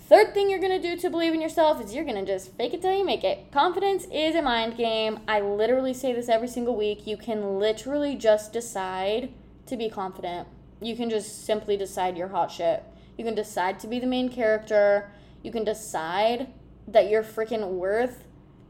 Third 0.10 0.34
thing 0.34 0.50
you're 0.50 0.60
gonna 0.60 0.82
do 0.82 0.98
to 0.98 1.10
believe 1.10 1.34
in 1.34 1.40
yourself 1.40 1.82
is 1.82 1.96
you're 1.96 2.04
gonna 2.04 2.26
just 2.26 2.52
fake 2.58 2.74
it 2.74 2.82
till 2.82 2.96
you 2.96 3.06
make 3.06 3.24
it. 3.24 3.52
Confidence 3.52 4.06
is 4.12 4.36
a 4.36 4.42
mind 4.42 4.76
game. 4.76 5.22
I 5.30 5.40
literally 5.40 5.94
say 5.94 6.12
this 6.12 6.28
every 6.28 6.50
single 6.50 6.76
week. 6.76 7.08
You 7.08 7.16
can 7.16 7.58
literally 7.58 8.16
just 8.18 8.52
decide 8.52 9.34
to 9.66 9.78
be 9.78 9.90
confident. 9.90 10.50
You 10.82 10.98
can 10.98 11.10
just 11.10 11.46
simply 11.46 11.78
decide 11.78 12.18
you're 12.18 12.28
hot 12.28 12.52
shit. 12.52 12.84
You 13.18 13.24
can 13.24 13.34
decide 13.34 13.80
to 13.80 13.88
be 13.88 13.98
the 13.98 14.06
main 14.06 14.28
character. 14.28 15.10
You 15.42 15.52
can 15.52 15.64
decide 15.64 16.48
that 16.86 17.10
you're 17.10 17.24
freaking 17.24 17.66
worth 17.70 18.26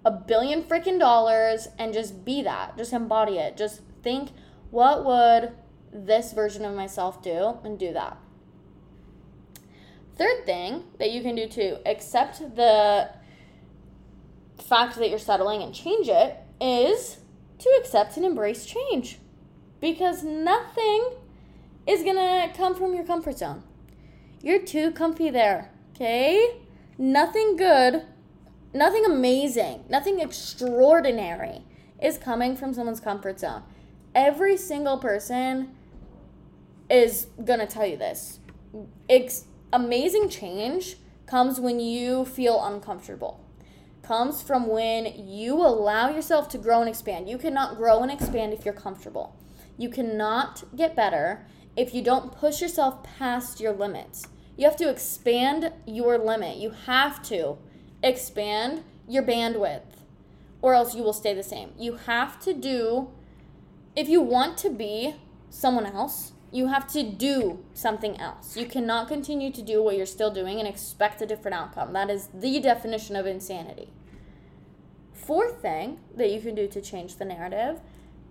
a 0.05 0.11
billion 0.11 0.61
freaking 0.61 0.99
dollars 0.99 1.67
and 1.79 1.93
just 1.93 2.23
be 2.23 2.43
that. 2.43 2.77
Just 2.77 2.93
embody 2.93 3.39
it. 3.39 3.57
Just 3.57 3.81
think 4.03 4.29
what 4.69 5.03
would 5.03 5.53
this 5.91 6.31
version 6.31 6.63
of 6.63 6.75
myself 6.75 7.23
do 7.23 7.57
and 7.63 7.79
do 7.79 7.91
that. 7.93 8.17
Third 10.17 10.45
thing 10.45 10.83
that 10.99 11.11
you 11.11 11.21
can 11.21 11.35
do 11.35 11.47
to 11.47 11.87
accept 11.89 12.39
the 12.55 13.09
fact 14.63 14.95
that 14.97 15.09
you're 15.09 15.19
settling 15.19 15.61
and 15.61 15.73
change 15.73 16.07
it 16.07 16.37
is 16.61 17.17
to 17.59 17.69
accept 17.79 18.17
and 18.17 18.25
embrace 18.25 18.65
change 18.65 19.19
because 19.79 20.23
nothing 20.23 21.09
is 21.87 22.03
gonna 22.03 22.51
come 22.55 22.75
from 22.75 22.93
your 22.93 23.03
comfort 23.03 23.37
zone. 23.37 23.63
You're 24.41 24.61
too 24.61 24.91
comfy 24.91 25.29
there, 25.29 25.71
okay? 25.95 26.61
Nothing 26.97 27.57
good, 27.57 28.03
nothing 28.73 29.05
amazing, 29.05 29.85
nothing 29.89 30.19
extraordinary 30.19 31.63
is 32.01 32.17
coming 32.17 32.55
from 32.55 32.73
someone's 32.73 32.99
comfort 32.99 33.39
zone. 33.39 33.63
Every 34.13 34.57
single 34.57 34.97
person 34.97 35.75
is 36.89 37.27
gonna 37.43 37.65
tell 37.65 37.85
you 37.85 37.97
this. 37.97 38.39
It's 39.09 39.45
amazing 39.73 40.29
change 40.29 40.95
comes 41.25 41.59
when 41.59 41.79
you 41.79 42.23
feel 42.25 42.63
uncomfortable 42.63 43.43
comes 44.03 44.41
from 44.41 44.67
when 44.67 45.05
you 45.27 45.55
allow 45.55 46.09
yourself 46.09 46.49
to 46.49 46.57
grow 46.57 46.81
and 46.81 46.89
expand. 46.89 47.29
You 47.29 47.37
cannot 47.37 47.77
grow 47.77 48.03
and 48.03 48.11
expand 48.11 48.53
if 48.53 48.65
you're 48.65 48.73
comfortable. 48.73 49.35
You 49.77 49.89
cannot 49.89 50.63
get 50.75 50.95
better 50.95 51.47
if 51.75 51.95
you 51.95 52.03
don't 52.03 52.31
push 52.31 52.61
yourself 52.61 53.03
past 53.03 53.59
your 53.59 53.71
limits. 53.71 54.27
You 54.57 54.65
have 54.65 54.75
to 54.77 54.89
expand 54.89 55.71
your 55.87 56.17
limit. 56.17 56.57
You 56.57 56.71
have 56.85 57.23
to 57.23 57.57
expand 58.03 58.83
your 59.07 59.23
bandwidth, 59.23 60.03
or 60.61 60.73
else 60.73 60.93
you 60.93 61.01
will 61.01 61.13
stay 61.13 61.33
the 61.33 61.41
same. 61.41 61.71
You 61.77 61.95
have 61.95 62.39
to 62.41 62.53
do, 62.53 63.09
if 63.95 64.07
you 64.07 64.21
want 64.21 64.57
to 64.59 64.69
be 64.69 65.15
someone 65.49 65.85
else, 65.85 66.32
you 66.53 66.67
have 66.67 66.87
to 66.87 67.01
do 67.01 67.65
something 67.73 68.19
else. 68.19 68.55
You 68.55 68.67
cannot 68.67 69.07
continue 69.07 69.51
to 69.51 69.61
do 69.63 69.81
what 69.81 69.97
you're 69.97 70.05
still 70.05 70.29
doing 70.29 70.59
and 70.59 70.67
expect 70.67 71.19
a 71.19 71.25
different 71.25 71.55
outcome. 71.55 71.93
That 71.93 72.11
is 72.11 72.29
the 72.31 72.59
definition 72.59 73.15
of 73.15 73.25
insanity. 73.25 73.89
Fourth 75.13 75.63
thing 75.63 75.99
that 76.15 76.31
you 76.31 76.39
can 76.39 76.53
do 76.53 76.67
to 76.67 76.79
change 76.79 77.15
the 77.15 77.25
narrative 77.25 77.79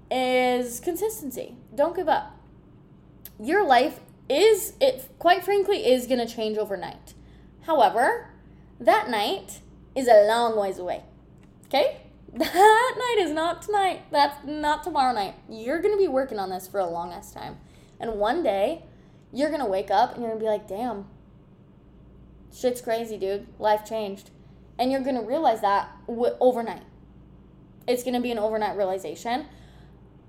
is 0.09 0.79
consistency. 0.79 1.57
Don't 1.75 1.97
give 1.97 2.09
up. 2.09 2.39
Your 3.41 3.67
life 3.67 3.99
is 4.29 4.75
it 4.81 5.11
quite 5.19 5.45
frankly 5.45 5.85
is 5.85 6.07
going 6.07 6.25
to 6.25 6.33
change 6.33 6.57
overnight. 6.57 7.15
However, 7.63 8.31
that 8.79 9.11
night 9.11 9.63
is 9.97 10.07
a 10.07 10.29
long 10.29 10.57
ways 10.57 10.79
away. 10.79 11.03
Okay? 11.67 11.99
That 12.35 12.95
night 12.97 13.27
is 13.27 13.31
not 13.31 13.61
tonight. 13.61 14.05
That's 14.11 14.47
not 14.47 14.83
tomorrow 14.83 15.13
night. 15.13 15.35
You're 15.51 15.83
going 15.83 15.93
to 15.93 15.99
be 15.99 16.09
working 16.09 16.39
on 16.39 16.49
this 16.49 16.67
for 16.67 16.81
a 16.81 16.89
long 16.89 17.13
ass 17.13 17.31
time. 17.31 17.59
And 18.03 18.15
one 18.15 18.43
day, 18.43 18.83
you're 19.33 19.49
going 19.49 19.63
to 19.63 19.67
wake 19.67 19.91
up 19.91 20.13
and 20.13 20.21
you're 20.21 20.31
going 20.33 20.41
to 20.41 20.45
be 20.45 20.51
like, 20.51 20.69
damn, 20.69 21.07
shit's 22.55 22.81
crazy, 22.83 23.17
dude. 23.17 23.47
Life 23.59 23.85
changed. 23.85 24.31
And 24.79 24.91
you're 24.91 25.01
going 25.01 25.17
to 25.17 25.23
realize 25.23 25.61
that 25.61 25.89
w- 26.07 26.37
overnight. 26.41 26.83
It's 27.87 28.03
going 28.03 28.15
to 28.15 28.21
be 28.21 28.31
an 28.31 28.39
overnight 28.39 28.77
realization. 28.77 29.47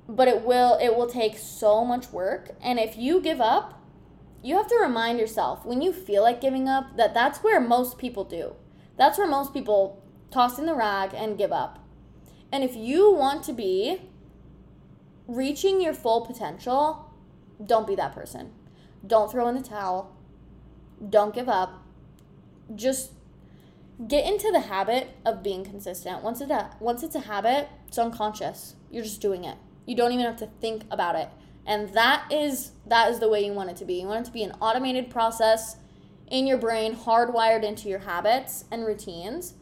But 0.07 0.27
it 0.27 0.41
will 0.43 0.77
it 0.81 0.95
will 0.95 1.07
take 1.07 1.37
so 1.37 1.85
much 1.85 2.11
work 2.11 2.51
and 2.61 2.77
if 2.77 2.97
you 2.97 3.21
give 3.21 3.39
up, 3.39 3.81
you 4.41 4.57
have 4.57 4.67
to 4.67 4.75
remind 4.75 5.17
yourself 5.17 5.65
when 5.65 5.81
you 5.81 5.93
feel 5.93 6.23
like 6.23 6.41
giving 6.41 6.67
up 6.67 6.97
that 6.97 7.13
that's 7.13 7.39
where 7.39 7.61
most 7.61 7.97
people 7.97 8.25
do. 8.25 8.55
That's 8.97 9.17
where 9.17 9.27
most 9.27 9.53
people 9.53 10.03
toss 10.29 10.59
in 10.59 10.65
the 10.65 10.75
rag 10.75 11.13
and 11.13 11.37
give 11.37 11.53
up. 11.53 11.79
And 12.51 12.65
if 12.65 12.75
you 12.75 13.13
want 13.13 13.43
to 13.45 13.53
be 13.53 14.01
reaching 15.25 15.81
your 15.81 15.93
full 15.93 16.25
potential, 16.25 17.12
don't 17.63 17.87
be 17.87 17.95
that 17.95 18.13
person. 18.13 18.51
Don't 19.05 19.31
throw 19.31 19.47
in 19.47 19.55
the 19.55 19.61
towel. 19.61 20.15
Don't 21.09 21.33
give 21.33 21.49
up. 21.49 21.83
Just 22.75 23.11
get 24.07 24.25
into 24.25 24.51
the 24.51 24.61
habit 24.61 25.09
of 25.25 25.43
being 25.43 25.63
consistent. 25.63 26.23
Once 26.23 26.41
it's 26.41 26.51
a, 26.51 26.75
once 26.79 27.03
it's 27.03 27.15
a 27.15 27.21
habit, 27.21 27.69
it's 27.87 27.97
unconscious. 27.97 28.75
You're 28.89 29.03
just 29.03 29.21
doing 29.21 29.43
it. 29.43 29.57
You 29.85 29.95
don't 29.95 30.11
even 30.11 30.25
have 30.25 30.37
to 30.37 30.49
think 30.61 30.85
about 30.89 31.15
it. 31.15 31.29
And 31.65 31.89
that 31.93 32.31
is 32.31 32.71
that 32.87 33.09
is 33.09 33.19
the 33.19 33.29
way 33.29 33.45
you 33.45 33.53
want 33.53 33.69
it 33.69 33.77
to 33.77 33.85
be. 33.85 34.01
You 34.01 34.07
want 34.07 34.21
it 34.21 34.25
to 34.25 34.31
be 34.31 34.43
an 34.43 34.51
automated 34.59 35.09
process 35.09 35.77
in 36.27 36.47
your 36.47 36.57
brain, 36.57 36.95
hardwired 36.95 37.63
into 37.63 37.87
your 37.87 37.99
habits 37.99 38.65
and 38.71 38.85
routines, 38.85 39.53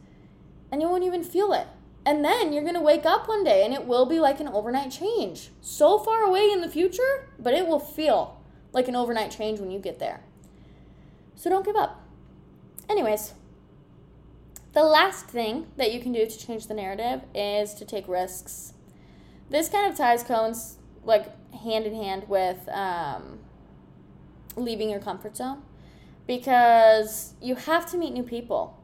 and 0.70 0.80
you 0.80 0.88
won't 0.88 1.04
even 1.04 1.22
feel 1.22 1.52
it. 1.52 1.68
And 2.04 2.24
then 2.24 2.52
you're 2.52 2.62
going 2.62 2.74
to 2.74 2.80
wake 2.80 3.06
up 3.06 3.28
one 3.28 3.44
day 3.44 3.64
and 3.64 3.72
it 3.72 3.86
will 3.86 4.06
be 4.06 4.18
like 4.18 4.40
an 4.40 4.48
overnight 4.48 4.90
change. 4.90 5.50
So 5.60 5.98
far 5.98 6.22
away 6.22 6.50
in 6.50 6.60
the 6.60 6.68
future, 6.68 7.28
but 7.38 7.54
it 7.54 7.66
will 7.66 7.78
feel 7.78 8.40
like 8.72 8.88
an 8.88 8.96
overnight 8.96 9.30
change 9.30 9.60
when 9.60 9.70
you 9.70 9.78
get 9.78 9.98
there. 9.98 10.22
So 11.36 11.48
don't 11.48 11.64
give 11.64 11.76
up. 11.76 12.02
Anyways, 12.88 13.34
the 14.72 14.82
last 14.82 15.26
thing 15.26 15.66
that 15.76 15.92
you 15.92 16.00
can 16.00 16.12
do 16.12 16.26
to 16.26 16.38
change 16.46 16.66
the 16.66 16.74
narrative 16.74 17.22
is 17.34 17.74
to 17.74 17.84
take 17.84 18.08
risks. 18.08 18.72
This 19.50 19.68
kind 19.68 19.90
of 19.90 19.96
ties 19.96 20.22
cones 20.22 20.78
like 21.04 21.26
hand 21.52 21.84
in 21.84 21.94
hand 21.94 22.28
with 22.28 22.68
um, 22.70 23.40
leaving 24.56 24.88
your 24.88 25.00
comfort 25.00 25.36
zone 25.36 25.62
because 26.26 27.34
you 27.40 27.54
have 27.54 27.90
to 27.90 27.98
meet 27.98 28.12
new 28.12 28.22
people. 28.22 28.78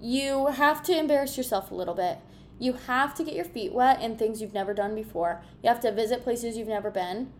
You 0.00 0.48
have 0.48 0.82
to 0.84 0.98
embarrass 0.98 1.36
yourself 1.36 1.70
a 1.70 1.74
little 1.74 1.94
bit. 1.94 2.18
You 2.62 2.74
have 2.74 3.12
to 3.16 3.24
get 3.24 3.34
your 3.34 3.44
feet 3.44 3.72
wet 3.72 4.00
in 4.00 4.16
things 4.16 4.40
you've 4.40 4.54
never 4.54 4.72
done 4.72 4.94
before. 4.94 5.42
You 5.64 5.68
have 5.68 5.80
to 5.80 5.90
visit 5.90 6.22
places 6.22 6.56
you've 6.56 6.68
never 6.68 6.92
been. 6.92 7.32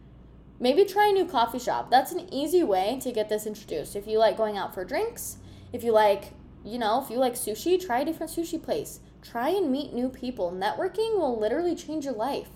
Maybe 0.58 0.84
try 0.84 1.10
a 1.10 1.12
new 1.12 1.26
coffee 1.26 1.60
shop. 1.60 1.92
That's 1.92 2.10
an 2.10 2.26
easy 2.34 2.64
way 2.64 2.98
to 3.02 3.12
get 3.12 3.28
this 3.28 3.46
introduced. 3.46 3.94
If 3.94 4.08
you 4.08 4.18
like 4.18 4.36
going 4.36 4.58
out 4.58 4.74
for 4.74 4.84
drinks, 4.84 5.36
if 5.72 5.84
you 5.84 5.92
like 5.92 6.32
you 6.64 6.76
know, 6.76 7.00
if 7.00 7.08
you 7.08 7.18
like 7.18 7.34
sushi, 7.34 7.80
try 7.80 8.00
a 8.00 8.04
different 8.04 8.32
sushi 8.32 8.60
place. 8.60 8.98
Try 9.22 9.50
and 9.50 9.70
meet 9.70 9.92
new 9.92 10.08
people. 10.08 10.50
Networking 10.50 11.16
will 11.16 11.38
literally 11.38 11.76
change 11.76 12.04
your 12.04 12.14
life. 12.14 12.50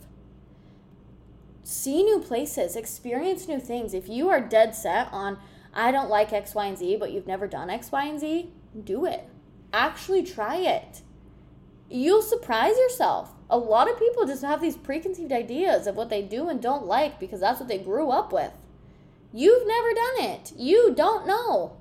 See 1.63 2.03
new 2.03 2.19
places, 2.19 2.75
experience 2.75 3.47
new 3.47 3.61
things. 3.61 3.95
If 3.95 4.09
you 4.09 4.29
are 4.29 4.41
dead 4.41 4.75
set 4.75 5.09
on, 5.13 5.39
I 5.73 5.93
don't 5.93 6.11
like 6.11 6.33
X, 6.33 6.53
Y, 6.53 6.67
and 6.67 6.77
Z, 6.77 6.97
but 6.97 7.13
you've 7.13 7.29
never 7.29 7.47
done 7.47 7.71
X, 7.71 7.93
Y, 7.93 8.07
and 8.07 8.19
Z, 8.19 8.51
do 8.83 9.05
it. 9.05 9.29
Actually 9.73 10.25
try 10.25 10.57
it. 10.57 11.03
You'll 11.89 12.23
surprise 12.23 12.77
yourself. 12.77 13.33
A 13.49 13.59
lot 13.59 13.91
of 13.91 13.99
people 13.99 14.27
just 14.27 14.43
have 14.43 14.61
these 14.61 14.77
preconceived 14.77 15.33
ideas 15.33 15.87
of 15.87 15.95
what 15.95 16.11
they 16.11 16.23
do 16.23 16.49
and 16.49 16.61
don't 16.61 16.87
like 16.87 17.21
because 17.21 17.41
that's 17.41 17.61
what 17.61 17.69
they 17.69 17.79
grew 17.79 18.11
up 18.11 18.33
with. 18.33 18.53
You've 19.33 19.67
never 19.67 19.93
done 19.93 20.31
it. 20.31 20.53
You 20.57 20.95
don't 20.95 21.27
know. 21.27 21.77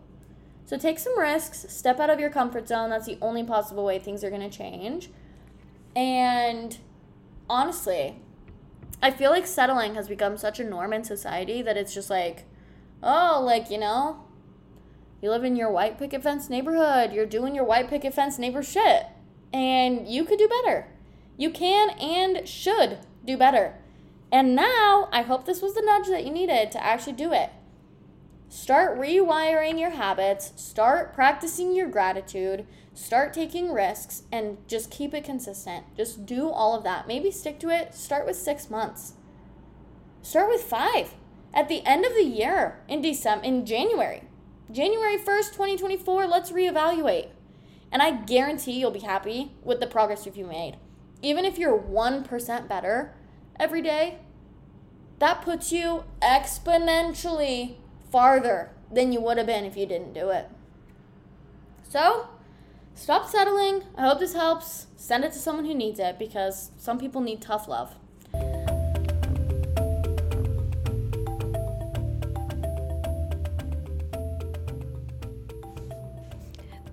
So 0.65 0.77
take 0.77 0.99
some 0.99 1.17
risks, 1.17 1.65
step 1.69 1.99
out 1.99 2.09
of 2.09 2.19
your 2.19 2.29
comfort 2.29 2.67
zone. 2.67 2.89
That's 2.89 3.05
the 3.05 3.17
only 3.21 3.43
possible 3.43 3.85
way 3.85 3.99
things 3.99 4.23
are 4.23 4.29
going 4.29 4.47
to 4.47 4.55
change. 4.55 5.09
And 5.95 6.77
honestly, 7.49 8.15
I 9.01 9.11
feel 9.11 9.31
like 9.31 9.45
settling 9.45 9.95
has 9.95 10.07
become 10.07 10.37
such 10.37 10.59
a 10.59 10.63
norm 10.63 10.93
in 10.93 11.03
society 11.03 11.61
that 11.61 11.77
it's 11.77 11.93
just 11.93 12.09
like, 12.09 12.45
oh, 13.03 13.41
like, 13.45 13.69
you 13.69 13.77
know, 13.77 14.23
you 15.21 15.29
live 15.29 15.43
in 15.43 15.55
your 15.55 15.71
white 15.71 15.97
picket 15.97 16.23
fence 16.23 16.49
neighborhood, 16.49 17.13
you're 17.13 17.25
doing 17.25 17.55
your 17.55 17.63
white 17.63 17.89
picket 17.89 18.13
fence 18.13 18.39
neighbor 18.39 18.63
shit, 18.63 19.05
and 19.53 20.08
you 20.08 20.25
could 20.25 20.39
do 20.39 20.47
better. 20.47 20.88
You 21.38 21.49
can 21.49 21.89
and 21.91 22.47
should 22.47 22.99
do 23.25 23.38
better. 23.38 23.75
And 24.31 24.55
now, 24.55 25.08
I 25.12 25.21
hope 25.21 25.45
this 25.45 25.62
was 25.62 25.75
the 25.75 25.81
nudge 25.81 26.08
that 26.08 26.25
you 26.25 26.31
needed 26.31 26.71
to 26.71 26.84
actually 26.84 27.13
do 27.13 27.31
it. 27.31 27.51
Start 28.49 28.97
rewiring 28.97 29.79
your 29.79 29.91
habits, 29.91 30.53
start 30.55 31.13
practicing 31.13 31.75
your 31.75 31.89
gratitude, 31.89 32.65
start 32.93 33.34
taking 33.34 33.71
risks, 33.71 34.23
and 34.31 34.58
just 34.67 34.91
keep 34.91 35.13
it 35.13 35.23
consistent. 35.23 35.86
Just 35.97 36.25
do 36.25 36.49
all 36.49 36.75
of 36.75 36.84
that. 36.84 37.08
Maybe 37.08 37.31
stick 37.31 37.60
to 37.60 37.69
it. 37.69 37.93
Start 37.93 38.25
with 38.25 38.38
six 38.38 38.69
months. 38.69 39.13
Start 40.21 40.49
with 40.49 40.63
five. 40.63 41.15
At 41.54 41.69
the 41.69 41.85
end 41.85 42.06
of 42.06 42.13
the 42.13 42.23
year, 42.23 42.81
in 42.87 43.02
December, 43.02 43.46
in 43.46 43.65
January, 43.65 44.23
January 44.71 45.17
1st, 45.17 45.52
2024, 45.52 46.27
let's 46.27 46.52
reevaluate. 46.52 47.29
And 47.96 48.04
I 48.04 48.12
guarantee 48.12 48.73
you'll 48.73 48.91
be 48.91 49.00
happy 49.00 49.54
with 49.63 49.79
the 49.79 49.87
progress 49.87 50.25
you've 50.25 50.35
made. 50.35 50.75
Even 51.21 51.46
if 51.46 51.58
you're 51.58 51.79
1% 51.79 52.67
better 52.67 53.15
every 53.58 53.81
day, 53.81 54.19
that 55.19 55.41
puts 55.41 55.71
you 55.71 56.04
exponentially 56.21 57.77
farther 58.12 58.71
than 58.91 59.13
you 59.13 59.21
would 59.21 59.37
have 59.37 59.48
been 59.48 59.63
if 59.63 59.77
you 59.77 59.85
didn't 59.85 60.12
do 60.12 60.29
it. 60.29 60.50
So, 61.87 62.27
stop 62.96 63.29
settling. 63.29 63.83
I 63.98 64.02
hope 64.02 64.19
this 64.19 64.33
helps. 64.33 64.87
Send 64.98 65.23
it 65.23 65.31
to 65.31 65.39
someone 65.39 65.63
who 65.63 65.73
needs 65.73 65.98
it 65.98 66.19
because 66.19 66.71
some 66.75 67.00
people 67.00 67.21
need 67.21 67.41
tough 67.41 67.65
love. 67.65 67.96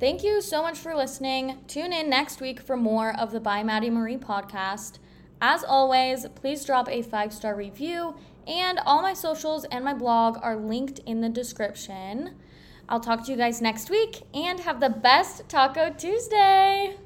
Thank 0.02 0.24
you 0.24 0.40
so 0.40 0.62
much 0.62 0.80
for 0.80 0.96
listening. 0.96 1.58
Tune 1.68 1.92
in 1.92 2.10
next 2.10 2.40
week 2.40 2.58
for 2.58 2.76
more 2.76 3.16
of 3.20 3.30
the 3.30 3.38
By 3.38 3.62
Madi 3.62 3.88
Marie 3.88 4.16
podcast. 4.16 4.98
As 5.40 5.62
always, 5.62 6.26
please 6.34 6.64
drop 6.64 6.88
a 6.88 7.02
five 7.02 7.32
star 7.32 7.54
review, 7.54 8.16
and 8.44 8.80
all 8.84 9.00
my 9.00 9.14
socials 9.14 9.64
and 9.66 9.84
my 9.84 9.94
blog 9.94 10.38
are 10.42 10.56
linked 10.56 10.98
in 11.06 11.20
the 11.20 11.28
description. 11.28 12.34
I'll 12.88 12.98
talk 12.98 13.24
to 13.26 13.30
you 13.30 13.38
guys 13.38 13.62
next 13.62 13.90
week 13.90 14.22
and 14.34 14.58
have 14.58 14.80
the 14.80 14.90
best 14.90 15.48
Taco 15.48 15.94
Tuesday! 15.96 16.96